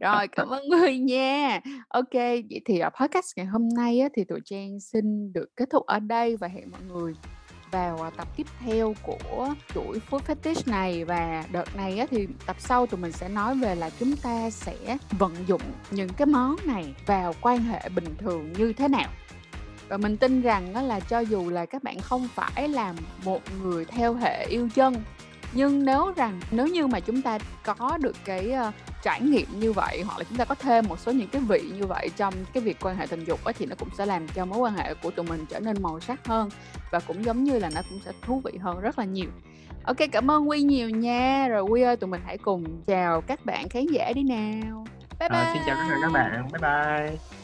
Rồi, 0.00 0.28
cảm 0.28 0.48
ơn 0.48 0.68
người 0.68 0.98
nha. 0.98 1.60
Ok 1.88 2.12
vậy 2.12 2.60
thì, 2.66 2.78
ở 2.78 2.90
podcast 3.00 3.26
ngày 3.36 3.46
hôm 3.46 3.68
nay 3.76 4.00
á, 4.00 4.08
thì 4.14 4.24
tụi 4.24 4.40
Trang 4.44 4.80
xin 4.80 5.32
được 5.32 5.56
kết 5.56 5.70
thúc 5.70 5.86
ở 5.86 5.98
đây 5.98 6.36
và 6.36 6.48
hẹn 6.48 6.70
mọi 6.70 6.80
người 6.82 7.14
vào, 7.70 7.96
ờ, 7.96 8.10
tập 8.16 8.28
tiếp 8.36 8.46
theo 8.60 8.94
của 9.02 9.54
chuỗi 9.74 10.00
Food 10.10 10.20
Fetish 10.20 10.70
này. 10.70 11.04
Và 11.04 11.44
đợt 11.52 11.76
này 11.76 11.98
á, 11.98 12.06
thì 12.10 12.26
tập 12.46 12.56
sau 12.58 12.86
tụi 12.86 13.00
mình 13.00 13.12
sẽ 13.12 13.28
nói 13.28 13.54
về 13.54 13.74
là 13.74 13.90
chúng 13.90 14.16
ta 14.16 14.50
sẽ 14.50 14.96
vận 15.18 15.32
dụng 15.46 15.62
những 15.90 16.08
cái 16.16 16.26
món 16.26 16.56
này 16.66 16.94
vào 17.06 17.34
quan 17.40 17.58
hệ 17.58 17.88
bình 17.94 18.14
thường 18.18 18.52
như 18.52 18.72
thế 18.72 18.88
nào. 18.88 19.10
và 19.88 19.96
mình 19.96 20.16
tin 20.16 20.42
rằng 20.42 20.72
đó 20.74 20.82
là 20.82 21.00
cho 21.00 21.18
dù 21.20 21.50
là 21.50 21.66
các 21.66 21.82
bạn 21.82 22.00
không 22.00 22.28
phải 22.34 22.68
là 22.68 22.94
một 23.24 23.40
người 23.62 23.84
theo 23.84 24.14
hệ 24.14 24.46
yêu 24.46 24.68
chân 24.74 24.94
nhưng 25.52 25.84
nếu 25.84 26.12
rằng 26.16 26.40
nếu 26.50 26.66
như 26.66 26.86
mà 26.86 27.00
chúng 27.00 27.22
ta 27.22 27.38
có 27.64 27.98
được 28.00 28.16
cái 28.24 28.52
uh, 28.68 28.74
trải 29.02 29.20
nghiệm 29.20 29.60
như 29.60 29.72
vậy 29.72 30.02
hoặc 30.06 30.18
là 30.18 30.24
chúng 30.28 30.38
ta 30.38 30.44
có 30.44 30.54
thêm 30.54 30.84
một 30.88 30.98
số 30.98 31.12
những 31.12 31.28
cái 31.28 31.42
vị 31.42 31.60
như 31.74 31.86
vậy 31.86 32.10
trong 32.16 32.34
cái 32.52 32.62
việc 32.62 32.76
quan 32.80 32.96
hệ 32.96 33.06
tình 33.06 33.24
dục 33.24 33.44
ấy, 33.44 33.52
thì 33.52 33.66
nó 33.66 33.74
cũng 33.78 33.88
sẽ 33.98 34.06
làm 34.06 34.28
cho 34.28 34.44
mối 34.44 34.58
quan 34.58 34.74
hệ 34.74 34.94
của 34.94 35.10
tụi 35.10 35.26
mình 35.26 35.46
trở 35.46 35.60
nên 35.60 35.82
màu 35.82 36.00
sắc 36.00 36.26
hơn 36.26 36.48
và 36.90 37.00
cũng 37.00 37.24
giống 37.24 37.44
như 37.44 37.58
là 37.58 37.70
nó 37.74 37.80
cũng 37.90 38.00
sẽ 38.04 38.12
thú 38.22 38.42
vị 38.44 38.58
hơn 38.60 38.80
rất 38.80 38.98
là 38.98 39.04
nhiều. 39.04 39.30
Ok 39.84 39.96
cảm 40.12 40.30
ơn 40.30 40.48
quy 40.48 40.62
nhiều 40.62 40.90
nha. 40.90 41.48
Rồi 41.48 41.62
quy 41.62 41.82
ơi 41.82 41.96
tụi 41.96 42.10
mình 42.10 42.20
hãy 42.26 42.38
cùng 42.38 42.82
chào 42.86 43.20
các 43.20 43.44
bạn 43.44 43.68
khán 43.68 43.86
giả 43.86 44.12
đi 44.14 44.22
nào. 44.22 44.86
Bye 45.20 45.28
bye 45.28 45.38
à, 45.38 45.54
xin 45.54 45.62
chào 45.66 45.76
tất 45.76 45.84
cả 45.90 45.96
các 46.02 46.12
bạn. 46.12 46.48
Bye 46.52 46.60
bye 46.60 47.39